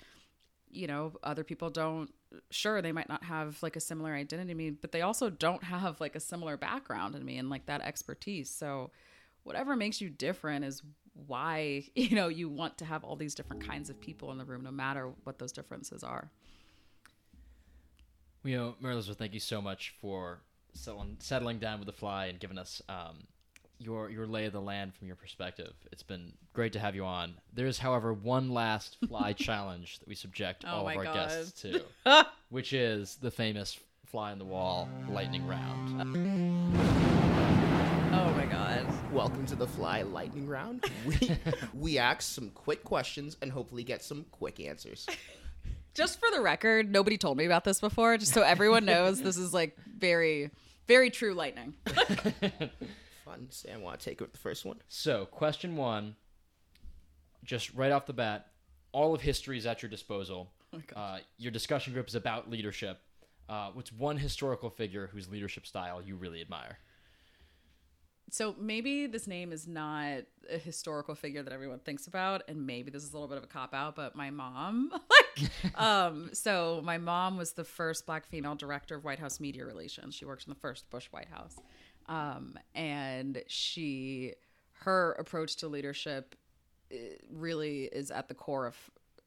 you 0.69 0.87
know, 0.87 1.13
other 1.23 1.43
people 1.43 1.69
don't 1.69 2.13
sure 2.49 2.81
they 2.81 2.91
might 2.91 3.09
not 3.09 3.23
have 3.23 3.61
like 3.61 3.75
a 3.75 3.79
similar 3.79 4.13
identity 4.13 4.49
to 4.49 4.55
me, 4.55 4.69
but 4.71 4.91
they 4.91 5.01
also 5.01 5.29
don't 5.29 5.63
have 5.63 6.01
like 6.01 6.15
a 6.15 6.19
similar 6.19 6.57
background 6.57 7.15
in 7.15 7.23
me 7.23 7.37
and 7.37 7.49
like 7.49 7.65
that 7.67 7.81
expertise. 7.81 8.49
So 8.49 8.91
whatever 9.43 9.75
makes 9.75 10.01
you 10.01 10.09
different 10.09 10.65
is 10.65 10.81
why 11.27 11.83
you 11.95 12.15
know 12.15 12.27
you 12.27 12.49
want 12.49 12.77
to 12.79 12.85
have 12.85 13.03
all 13.03 13.15
these 13.15 13.35
different 13.35 13.65
kinds 13.65 13.89
of 13.89 13.99
people 13.99 14.31
in 14.31 14.37
the 14.37 14.45
room 14.45 14.63
no 14.63 14.71
matter 14.71 15.11
what 15.23 15.37
those 15.37 15.51
differences 15.51 16.03
are 16.03 16.31
You 18.43 18.57
know, 18.57 18.75
Elizabeth, 18.91 19.19
thank 19.19 19.33
you 19.33 19.39
so 19.39 19.61
much 19.61 19.95
for 20.01 20.41
settling, 20.73 21.15
settling 21.19 21.59
down 21.59 21.79
with 21.79 21.85
the 21.85 21.93
fly 21.93 22.25
and 22.25 22.39
giving 22.39 22.57
us 22.57 22.81
um, 22.89 23.23
your 23.79 24.09
your 24.09 24.25
lay 24.27 24.45
of 24.45 24.53
the 24.53 24.61
land 24.61 24.93
from 24.95 25.07
your 25.07 25.15
perspective. 25.15 25.73
It's 25.91 26.03
been 26.03 26.33
great 26.53 26.73
to 26.73 26.79
have 26.79 26.95
you 26.95 27.05
on. 27.05 27.35
There 27.53 27.67
is, 27.67 27.77
however, 27.79 28.13
one 28.13 28.49
last 28.49 28.97
fly 29.07 29.33
challenge 29.37 29.99
that 29.99 30.07
we 30.07 30.15
subject 30.15 30.63
Oh 30.65 30.69
all 30.69 30.89
of 30.89 30.95
our 30.97 31.03
God. 31.03 31.13
guests 31.15 31.61
to, 31.61 31.83
which 32.49 32.73
is 32.73 33.15
the 33.21 33.31
famous 33.31 33.77
fly 34.05 34.31
in 34.31 34.39
the 34.39 34.45
wall 34.45 34.87
lightning 35.09 35.45
round. 35.47 36.01
oh 38.13 38.31
my 38.35 38.45
god 38.45 38.85
Welcome 39.11 39.45
to 39.47 39.55
the 39.55 39.67
Fly 39.67 40.01
Lightning 40.01 40.47
Round. 40.47 40.83
We 41.05 41.17
we 41.73 41.97
ask 41.99 42.21
some 42.33 42.49
quick 42.49 42.83
questions 42.83 43.37
and 43.41 43.51
hopefully 43.51 43.83
get 43.83 44.01
some 44.03 44.25
quick 44.31 44.59
answers. 44.59 45.07
just 45.93 46.19
for 46.19 46.29
the 46.31 46.41
record 46.41 46.91
nobody 46.91 47.17
told 47.17 47.37
me 47.37 47.45
about 47.45 47.63
this 47.63 47.79
before 47.79 48.17
just 48.17 48.33
so 48.33 48.41
everyone 48.41 48.85
knows 48.85 49.21
this 49.21 49.37
is 49.37 49.53
like 49.53 49.77
very 49.97 50.49
very 50.87 51.09
true 51.11 51.33
lightning 51.35 51.73
Fun. 53.23 53.47
Sam, 53.49 53.81
want 53.81 53.99
to 53.99 54.09
take 54.09 54.19
with 54.19 54.31
the 54.31 54.39
first 54.39 54.65
one? 54.65 54.77
So, 54.87 55.25
question 55.25 55.75
one, 55.75 56.15
just 57.43 57.73
right 57.73 57.91
off 57.91 58.05
the 58.05 58.13
bat, 58.13 58.47
all 58.91 59.13
of 59.13 59.21
history 59.21 59.57
is 59.57 59.65
at 59.65 59.81
your 59.81 59.89
disposal. 59.89 60.51
uh, 60.95 61.19
your 61.37 61.51
discussion 61.51 61.93
group 61.93 62.07
is 62.07 62.15
about 62.15 62.49
leadership. 62.49 62.99
Uh, 63.47 63.69
what's 63.73 63.91
one 63.91 64.17
historical 64.17 64.69
figure 64.69 65.07
whose 65.07 65.29
leadership 65.29 65.65
style 65.65 66.01
you 66.01 66.15
really 66.15 66.41
admire? 66.41 66.77
so 68.33 68.55
maybe 68.59 69.05
this 69.05 69.27
name 69.27 69.51
is 69.51 69.67
not 69.67 70.23
a 70.49 70.57
historical 70.57 71.13
figure 71.13 71.43
that 71.43 71.53
everyone 71.53 71.77
thinks 71.79 72.07
about 72.07 72.41
and 72.47 72.65
maybe 72.65 72.89
this 72.89 73.03
is 73.03 73.11
a 73.11 73.13
little 73.13 73.27
bit 73.27 73.37
of 73.37 73.43
a 73.43 73.47
cop 73.47 73.73
out 73.75 73.95
but 73.95 74.15
my 74.15 74.31
mom 74.31 74.91
like 75.39 75.75
um 75.79 76.29
so 76.33 76.81
my 76.83 76.97
mom 76.97 77.37
was 77.37 77.53
the 77.53 77.63
first 77.63 78.05
black 78.07 78.25
female 78.25 78.55
director 78.55 78.95
of 78.95 79.03
white 79.03 79.19
house 79.19 79.39
media 79.39 79.63
relations 79.63 80.15
she 80.15 80.25
worked 80.25 80.45
in 80.47 80.49
the 80.49 80.59
first 80.59 80.89
bush 80.89 81.05
white 81.11 81.29
house 81.29 81.59
um 82.07 82.57
and 82.75 83.41
she 83.47 84.33
her 84.81 85.13
approach 85.13 85.55
to 85.57 85.67
leadership 85.67 86.35
eh, 86.91 87.15
really 87.31 87.83
is 87.85 88.11
at 88.11 88.27
the 88.27 88.33
core 88.33 88.65
of 88.65 88.75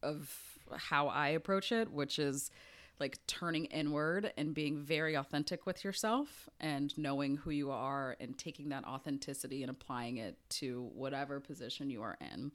of 0.03 0.57
how 0.75 1.09
I 1.09 1.29
approach 1.29 1.73
it, 1.73 1.91
which 1.91 2.19
is 2.19 2.51
like 2.99 3.19
turning 3.27 3.67
inward 3.67 4.33
and 4.37 4.55
being 4.55 4.79
very 4.79 5.15
authentic 5.15 5.67
with 5.67 5.85
yourself 5.85 6.49
and 6.61 6.97
knowing 6.97 7.37
who 7.37 7.51
you 7.51 7.71
are 7.71 8.17
and 8.21 8.39
taking 8.39 8.71
that 8.71 8.85
authenticity 8.85 9.63
and 9.63 9.71
applying 9.71 10.17
it 10.17 10.39
to 10.49 10.91
whatever 10.95 11.39
position 11.39 11.91
you 11.91 12.03
are 12.03 12.17
in. 12.21 12.53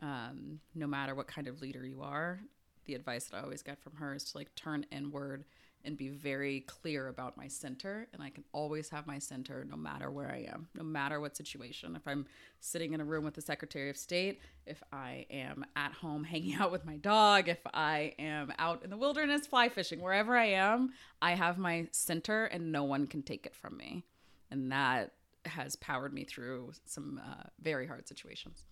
Um, 0.00 0.60
no 0.74 0.86
matter 0.86 1.14
what 1.14 1.26
kind 1.26 1.46
of 1.46 1.60
leader 1.60 1.86
you 1.86 2.02
are, 2.02 2.40
the 2.86 2.94
advice 2.94 3.26
that 3.26 3.36
I 3.36 3.42
always 3.42 3.62
get 3.62 3.78
from 3.82 3.96
her 3.96 4.14
is 4.14 4.24
to 4.24 4.38
like 4.38 4.54
turn 4.54 4.86
inward 4.90 5.44
and 5.86 5.96
be 5.96 6.08
very 6.08 6.60
clear 6.60 7.08
about 7.08 7.36
my 7.36 7.48
center. 7.48 8.08
And 8.12 8.22
I 8.22 8.30
can 8.30 8.44
always 8.52 8.88
have 8.90 9.06
my 9.06 9.18
center 9.18 9.64
no 9.64 9.76
matter 9.76 10.10
where 10.10 10.30
I 10.30 10.46
am, 10.52 10.68
no 10.74 10.82
matter 10.82 11.20
what 11.20 11.36
situation. 11.36 11.96
If 11.96 12.06
I'm 12.06 12.26
sitting 12.60 12.92
in 12.92 13.00
a 13.00 13.04
room 13.04 13.24
with 13.24 13.34
the 13.34 13.40
Secretary 13.40 13.88
of 13.88 13.96
State, 13.96 14.40
if 14.66 14.82
I 14.92 15.26
am 15.30 15.64
at 15.76 15.92
home 15.92 16.24
hanging 16.24 16.54
out 16.56 16.72
with 16.72 16.84
my 16.84 16.96
dog, 16.96 17.48
if 17.48 17.60
I 17.72 18.14
am 18.18 18.52
out 18.58 18.82
in 18.82 18.90
the 18.90 18.96
wilderness 18.96 19.46
fly 19.46 19.68
fishing, 19.68 20.00
wherever 20.00 20.36
I 20.36 20.46
am, 20.46 20.90
I 21.22 21.34
have 21.34 21.56
my 21.56 21.88
center 21.92 22.46
and 22.46 22.72
no 22.72 22.84
one 22.84 23.06
can 23.06 23.22
take 23.22 23.46
it 23.46 23.54
from 23.54 23.76
me. 23.76 24.04
And 24.50 24.72
that 24.72 25.12
has 25.44 25.76
powered 25.76 26.12
me 26.12 26.24
through 26.24 26.72
some 26.86 27.20
uh, 27.24 27.44
very 27.60 27.86
hard 27.86 28.08
situations 28.08 28.64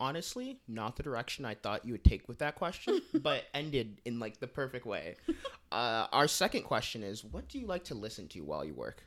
honestly 0.00 0.58
not 0.66 0.96
the 0.96 1.02
direction 1.02 1.44
I 1.44 1.54
thought 1.54 1.84
you 1.84 1.92
would 1.92 2.04
take 2.04 2.26
with 2.26 2.38
that 2.38 2.56
question, 2.56 3.00
but 3.22 3.44
ended 3.54 4.00
in 4.04 4.18
like 4.18 4.40
the 4.40 4.46
perfect 4.48 4.86
way. 4.86 5.16
Uh, 5.72 6.08
our 6.10 6.26
second 6.26 6.62
question 6.64 7.04
is, 7.04 7.22
what 7.22 7.48
do 7.48 7.56
you 7.56 7.64
like 7.64 7.84
to 7.84 7.94
listen 7.94 8.26
to 8.26 8.40
while 8.40 8.64
you 8.64 8.74
work? 8.74 9.04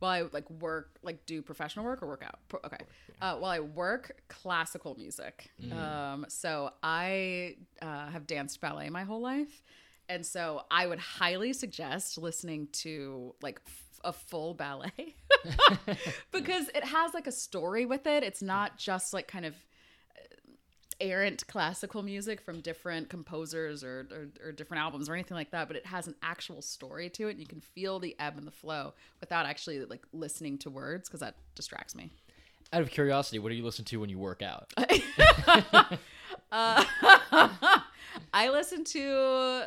While 0.00 0.10
I 0.10 0.22
like 0.32 0.50
work, 0.50 0.98
like 1.04 1.24
do 1.24 1.40
professional 1.40 1.84
work 1.84 2.02
or 2.02 2.08
work 2.08 2.24
out. 2.26 2.40
Pro- 2.48 2.58
okay. 2.64 2.78
Uh, 3.22 3.36
while 3.36 3.52
I 3.52 3.60
work, 3.60 4.20
classical 4.26 4.96
music. 4.96 5.52
Um, 5.70 6.26
so 6.28 6.72
I 6.82 7.54
uh, 7.80 8.08
have 8.08 8.26
danced 8.26 8.60
ballet 8.60 8.90
my 8.90 9.04
whole 9.04 9.20
life, 9.20 9.62
and 10.08 10.26
so 10.26 10.62
I 10.68 10.88
would 10.88 10.98
highly 10.98 11.52
suggest 11.52 12.18
listening 12.18 12.66
to 12.72 13.36
like 13.40 13.60
f- 13.64 14.00
a 14.02 14.12
full 14.12 14.54
ballet 14.54 15.14
because 16.32 16.68
it 16.74 16.82
has 16.82 17.14
like 17.14 17.28
a 17.28 17.32
story 17.32 17.86
with 17.86 18.08
it. 18.08 18.24
It's 18.24 18.42
not 18.42 18.78
just 18.78 19.12
like 19.12 19.28
kind 19.28 19.44
of 19.46 19.54
errant 21.00 21.46
classical 21.46 22.02
music 22.02 22.40
from 22.40 22.60
different 22.60 23.08
composers 23.08 23.82
or, 23.82 24.06
or, 24.10 24.48
or, 24.48 24.52
different 24.52 24.82
albums 24.82 25.08
or 25.08 25.14
anything 25.14 25.36
like 25.36 25.50
that, 25.50 25.66
but 25.66 25.76
it 25.76 25.86
has 25.86 26.06
an 26.06 26.14
actual 26.22 26.62
story 26.62 27.08
to 27.10 27.28
it. 27.28 27.32
And 27.32 27.40
you 27.40 27.46
can 27.46 27.60
feel 27.60 27.98
the 27.98 28.14
ebb 28.18 28.36
and 28.36 28.46
the 28.46 28.52
flow 28.52 28.94
without 29.20 29.46
actually 29.46 29.84
like 29.84 30.04
listening 30.12 30.58
to 30.58 30.70
words 30.70 31.08
because 31.08 31.20
that 31.20 31.36
distracts 31.54 31.94
me. 31.94 32.10
Out 32.72 32.82
of 32.82 32.90
curiosity, 32.90 33.38
what 33.38 33.48
do 33.48 33.54
you 33.56 33.64
listen 33.64 33.84
to 33.86 34.00
when 34.00 34.10
you 34.10 34.18
work 34.18 34.42
out? 34.42 34.72
uh, 36.52 36.84
I 38.32 38.48
listen 38.50 38.84
to 38.84 39.64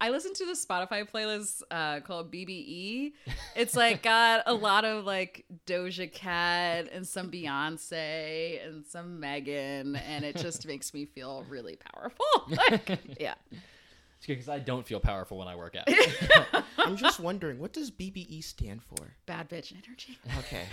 I 0.00 0.10
listen 0.10 0.34
to 0.34 0.46
the 0.46 0.52
Spotify 0.52 1.08
playlist 1.08 1.62
uh, 1.70 2.00
called 2.00 2.32
BBE. 2.32 3.12
It's 3.56 3.76
like 3.76 4.02
got 4.02 4.42
a 4.46 4.54
lot 4.54 4.84
of 4.84 5.04
like 5.04 5.44
Doja 5.66 6.10
Cat 6.10 6.88
and 6.92 7.06
some 7.06 7.30
Beyonce 7.30 8.66
and 8.66 8.84
some 8.86 9.20
Megan, 9.20 9.96
and 9.96 10.24
it 10.24 10.36
just 10.36 10.66
makes 10.66 10.92
me 10.94 11.06
feel 11.06 11.44
really 11.48 11.76
powerful. 11.92 12.26
like, 12.48 12.98
yeah. 13.20 13.34
It's 13.50 14.26
good 14.26 14.34
because 14.34 14.48
I 14.48 14.58
don't 14.58 14.86
feel 14.86 15.00
powerful 15.00 15.38
when 15.38 15.48
I 15.48 15.56
work 15.56 15.76
out. 15.76 15.86
I'm 16.78 16.96
just 16.96 17.20
wondering, 17.20 17.58
what 17.58 17.72
does 17.72 17.90
BBE 17.90 18.42
stand 18.42 18.82
for? 18.82 19.14
Bad 19.26 19.50
bitch 19.50 19.74
energy. 19.74 20.18
Okay. 20.38 20.64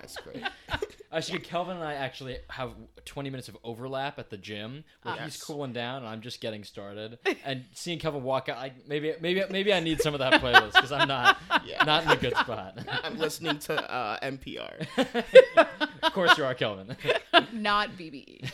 That's 0.00 0.16
great. 0.18 0.44
Actually, 1.12 1.40
Kelvin 1.40 1.76
and 1.76 1.84
I 1.84 1.94
actually 1.94 2.38
have 2.48 2.70
20 3.04 3.28
minutes 3.30 3.48
of 3.48 3.56
overlap 3.62 4.18
at 4.18 4.30
the 4.30 4.38
gym 4.38 4.82
where 5.02 5.14
Yes. 5.16 5.24
he's 5.24 5.42
cooling 5.42 5.72
down 5.74 5.98
and 5.98 6.06
I'm 6.06 6.22
just 6.22 6.40
getting 6.40 6.64
started. 6.64 7.18
And 7.44 7.64
seeing 7.74 7.98
Kelvin 7.98 8.22
walk 8.22 8.48
out, 8.48 8.56
I, 8.56 8.72
maybe 8.86 9.12
maybe 9.20 9.42
maybe 9.50 9.72
I 9.74 9.80
need 9.80 10.00
some 10.00 10.14
of 10.14 10.20
that 10.20 10.40
playlist 10.40 10.72
because 10.72 10.92
I'm 10.92 11.08
not 11.08 11.36
Yeah. 11.66 11.84
not 11.84 12.04
in 12.04 12.10
a 12.12 12.16
good 12.16 12.36
spot. 12.36 12.78
I'm 13.04 13.18
listening 13.18 13.58
to 13.60 13.74
uh, 13.92 14.18
NPR. 14.20 14.86
of 16.02 16.12
course, 16.12 16.38
you 16.38 16.44
are 16.44 16.54
Kelvin. 16.54 16.96
Not 17.52 17.90
BBE. 17.98 18.50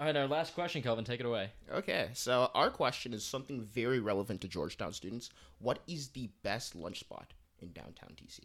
All 0.00 0.06
right, 0.06 0.16
our 0.16 0.26
last 0.26 0.54
question, 0.54 0.82
Kelvin, 0.82 1.04
take 1.04 1.20
it 1.20 1.26
away. 1.26 1.50
Okay, 1.72 2.10
so 2.14 2.50
our 2.54 2.68
question 2.68 3.14
is 3.14 3.24
something 3.24 3.62
very 3.62 4.00
relevant 4.00 4.40
to 4.42 4.48
Georgetown 4.48 4.92
students. 4.92 5.30
What 5.60 5.78
is 5.86 6.08
the 6.08 6.28
best 6.42 6.74
lunch 6.74 7.00
spot 7.00 7.32
in 7.60 7.72
downtown 7.72 8.10
DC? 8.16 8.40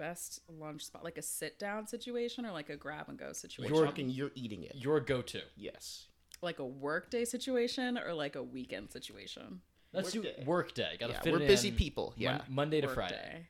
Best 0.00 0.40
lunch 0.48 0.86
spot, 0.86 1.04
like 1.04 1.18
a 1.18 1.22
sit 1.22 1.58
down 1.58 1.86
situation 1.86 2.46
or 2.46 2.52
like 2.52 2.70
a 2.70 2.76
grab 2.76 3.10
and 3.10 3.18
go 3.18 3.32
situation? 3.34 3.64
You're 3.74 3.84
situation? 3.84 3.92
Talking 3.92 4.08
you're 4.08 4.30
eating 4.34 4.62
it. 4.62 4.74
Your 4.74 4.98
go-to. 4.98 5.42
Yes. 5.56 6.06
like 6.40 6.58
a 6.58 6.64
work 6.64 7.10
day 7.10 7.26
situation 7.26 7.98
or 7.98 8.14
like 8.14 8.34
a 8.34 8.42
weekend 8.42 8.90
situation? 8.90 9.60
Let's 9.92 10.12
do 10.12 10.22
Workday. 10.22 10.44
work 10.46 10.72
day. 10.74 10.96
Got 10.98 11.08
to 11.08 11.12
Yeah, 11.12 11.20
fit 11.20 11.32
we're 11.34 11.42
it 11.42 11.48
busy 11.48 11.68
in 11.68 11.74
people. 11.74 12.14
Yeah. 12.16 12.38
Mon- 12.38 12.42
Monday 12.48 12.80
to 12.80 12.86
Work 12.86 12.94
Friday. 12.94 13.14
day. 13.14 13.46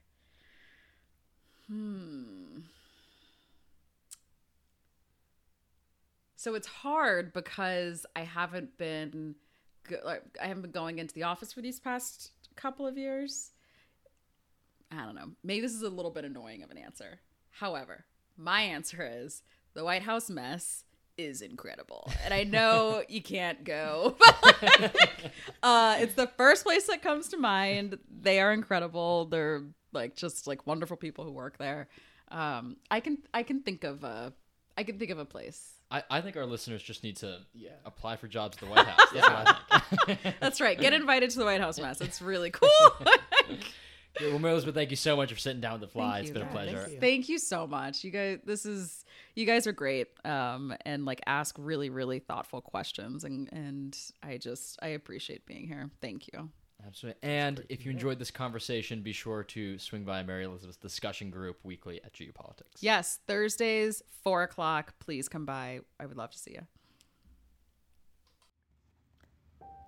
Hmm. 1.69 2.61
So 6.37 6.55
it's 6.55 6.67
hard 6.67 7.33
because 7.33 8.07
I 8.17 8.23
haven't 8.23 8.77
been, 8.79 9.35
go- 9.89 10.01
like, 10.05 10.23
I 10.43 10.47
haven't 10.47 10.63
been 10.63 10.71
going 10.73 10.99
into 10.99 11.15
the 11.15 11.25
office 11.25 11.53
for 11.53 11.61
these 11.61 11.79
past 11.79 12.33
couple 12.57 12.87
of 12.87 12.97
years. 12.99 13.51
I 14.93 15.05
don't 15.05 15.15
know. 15.15 15.31
Maybe 15.45 15.61
this 15.61 15.73
is 15.75 15.83
a 15.83 15.89
little 15.89 16.11
bit 16.11 16.25
annoying 16.25 16.63
of 16.63 16.71
an 16.71 16.79
answer. 16.79 17.21
However, 17.51 18.05
my 18.37 18.63
answer 18.63 19.09
is 19.23 19.43
the 19.75 19.85
White 19.85 20.03
House 20.03 20.29
mess 20.31 20.85
is 21.17 21.43
incredible, 21.43 22.11
and 22.25 22.33
I 22.35 22.45
know 22.45 23.03
you 23.09 23.23
can't 23.23 23.63
go. 23.65 24.17
uh, 25.63 25.97
it's 26.01 26.15
the 26.15 26.27
first 26.37 26.65
place 26.65 26.87
that 26.87 27.03
comes 27.03 27.29
to 27.29 27.37
mind. 27.37 27.99
They 28.21 28.41
are 28.41 28.53
incredible. 28.53 29.27
They're 29.27 29.63
like 29.93 30.17
just 30.17 30.47
like 30.47 30.67
wonderful 30.67 30.97
people 30.97 31.25
who 31.25 31.33
work 31.33 31.59
there. 31.59 31.89
Um, 32.29 32.77
I 32.91 33.01
can 33.01 33.19
I 33.35 33.43
can 33.43 33.61
think 33.63 33.85
of 33.85 34.05
a 34.05 34.33
I 34.77 34.83
can 34.85 34.99
think 34.99 35.11
of 35.11 35.19
a 35.19 35.25
place. 35.25 35.73
I, 35.93 36.05
I 36.09 36.21
think 36.21 36.37
our 36.37 36.47
listeners 36.47 36.83
just 36.83 37.03
need 37.03 37.17
to 37.17 37.39
Yeah. 37.53 37.71
apply 37.85 38.17
for 38.17 38.29
jobs 38.29 38.57
at 38.57 38.61
the 38.61 38.67
White 38.71 38.87
House. 38.87 39.09
That's 39.13 39.29
what 39.29 39.59
I 39.73 40.15
think. 40.15 40.37
That's 40.41 40.61
right. 40.61 40.79
Get 40.79 40.93
invited 40.93 41.31
to 41.31 41.39
the 41.41 41.45
White 41.45 41.61
House 41.61 41.81
mess. 41.81 42.01
It's 42.01 42.23
really 42.23 42.51
cool. 42.53 42.69
Yeah, 44.19 44.29
well, 44.29 44.39
Mary 44.39 44.53
Elizabeth, 44.53 44.75
thank 44.75 44.91
you 44.91 44.97
so 44.97 45.17
much 45.17 45.33
for 45.33 45.39
sitting 45.39 45.61
down 45.61 45.75
with 45.75 45.83
the 45.83 45.89
fly. 45.89 46.15
Thank 46.15 46.21
It's 46.21 46.29
you, 46.29 46.35
been 46.35 46.43
a 46.43 46.51
pleasure. 46.51 46.79
Thank 46.79 46.93
you. 46.93 47.01
Thank 47.01 47.29
you 47.29 47.39
so 47.39 47.67
much. 47.67 48.03
You 48.03 48.11
guys 48.11 48.39
this 48.45 48.67
is 48.67 49.05
you 49.35 49.47
guys 49.47 49.67
are 49.67 49.73
great. 49.73 50.09
Um 50.25 50.75
and 50.85 51.05
like 51.05 51.21
ask 51.27 51.55
really 51.59 51.91
really 51.91 52.19
thoughtful 52.19 52.61
questions 52.61 53.25
and 53.25 53.49
and 53.53 53.97
I 54.23 54.39
just 54.39 54.79
I 54.83 54.89
appreciate 54.89 55.47
being 55.47 55.67
here. 55.67 55.91
Thank 56.01 56.29
you. 56.33 56.51
Absolutely. 56.87 57.21
And 57.23 57.65
if 57.69 57.85
you 57.85 57.91
enjoyed 57.91 58.19
this 58.19 58.31
conversation, 58.31 59.03
be 59.03 59.13
sure 59.13 59.43
to 59.45 59.79
swing 59.79 60.05
by 60.05 60.23
Mary 60.23 60.45
Elizabeth's 60.45 60.79
discussion 60.79 61.31
group 61.31 61.59
weekly 61.63 62.01
at 62.03 62.17
GU 62.17 62.33
Politics. 62.33 62.83
Yes, 62.83 63.19
Thursdays, 63.29 64.03
four 64.25 64.43
o'clock. 64.43 64.95
Please 64.99 65.29
come 65.29 65.45
by. 65.45 65.81
I 65.99 66.07
would 66.07 66.17
love 66.17 66.31
to 66.31 66.39
see 66.39 66.53
you. 66.53 66.63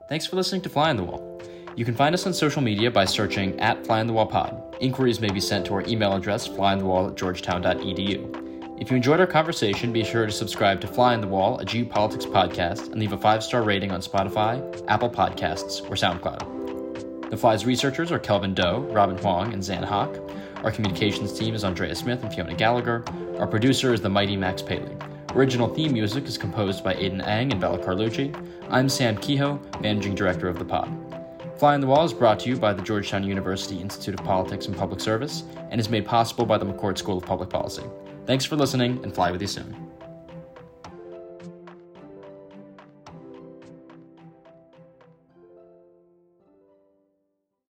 Thanks 0.08 0.26
for 0.26 0.36
listening 0.36 0.60
to 0.62 0.68
Fly 0.68 0.90
on 0.90 0.96
the 0.96 1.04
Wall. 1.04 1.40
You 1.74 1.86
can 1.86 1.94
find 1.94 2.14
us 2.14 2.26
on 2.26 2.34
social 2.34 2.60
media 2.60 2.90
by 2.90 3.06
searching 3.06 3.58
at 3.58 3.86
Fly 3.86 4.00
on 4.00 4.06
the 4.06 4.12
Wall 4.12 4.26
Pod. 4.26 4.76
Inquiries 4.80 5.20
may 5.20 5.30
be 5.30 5.40
sent 5.40 5.64
to 5.66 5.74
our 5.74 5.82
email 5.86 6.12
address, 6.14 6.46
flyonthewall 6.46 7.10
at 7.10 7.16
georgetown.edu. 7.16 8.78
If 8.78 8.90
you 8.90 8.96
enjoyed 8.96 9.20
our 9.20 9.26
conversation, 9.26 9.90
be 9.90 10.04
sure 10.04 10.26
to 10.26 10.32
subscribe 10.32 10.82
to 10.82 10.86
Fly 10.86 11.14
on 11.14 11.22
the 11.22 11.28
Wall, 11.28 11.58
a 11.60 11.64
GU 11.64 11.86
Politics 11.86 12.26
podcast, 12.26 12.90
and 12.90 12.96
leave 12.96 13.14
a 13.14 13.18
five 13.18 13.42
star 13.42 13.62
rating 13.62 13.90
on 13.90 14.02
Spotify, 14.02 14.84
Apple 14.88 15.08
Podcasts, 15.08 15.80
or 15.88 15.94
SoundCloud. 15.94 17.30
The 17.30 17.36
Fly's 17.38 17.64
researchers 17.64 18.12
are 18.12 18.18
Kelvin 18.18 18.52
Doe, 18.52 18.80
Robin 18.90 19.16
Huang, 19.16 19.54
and 19.54 19.64
Zan 19.64 19.82
Hock. 19.82 20.14
Our 20.64 20.72
communications 20.72 21.32
team 21.32 21.54
is 21.54 21.64
Andrea 21.64 21.94
Smith 21.94 22.22
and 22.22 22.34
Fiona 22.34 22.54
Gallagher. 22.54 23.02
Our 23.38 23.46
producer 23.46 23.94
is 23.94 24.02
the 24.02 24.10
mighty 24.10 24.36
Max 24.36 24.60
Paley. 24.60 24.94
Original 25.30 25.74
theme 25.74 25.94
music 25.94 26.24
is 26.26 26.36
composed 26.36 26.84
by 26.84 26.92
Aidan 26.94 27.22
Ang 27.22 27.50
and 27.50 27.60
Bella 27.60 27.78
Carlucci. 27.78 28.36
I'm 28.68 28.90
Sam 28.90 29.16
Kehoe, 29.16 29.58
Managing 29.80 30.14
Director 30.14 30.48
of 30.48 30.58
the 30.58 30.66
pod. 30.66 31.11
Fly 31.62 31.74
on 31.74 31.80
the 31.80 31.86
Wall 31.86 32.04
is 32.04 32.12
brought 32.12 32.40
to 32.40 32.48
you 32.48 32.56
by 32.56 32.72
the 32.72 32.82
Georgetown 32.82 33.22
University 33.22 33.78
Institute 33.78 34.18
of 34.18 34.26
Politics 34.26 34.66
and 34.66 34.76
Public 34.76 34.98
Service 35.00 35.44
and 35.70 35.80
is 35.80 35.88
made 35.88 36.04
possible 36.04 36.44
by 36.44 36.58
the 36.58 36.66
McCourt 36.66 36.98
School 36.98 37.18
of 37.18 37.24
Public 37.24 37.50
Policy. 37.50 37.84
Thanks 38.26 38.44
for 38.44 38.56
listening 38.56 38.98
and 39.04 39.14
fly 39.14 39.30
with 39.30 39.40
you 39.40 39.46
soon. 39.46 39.91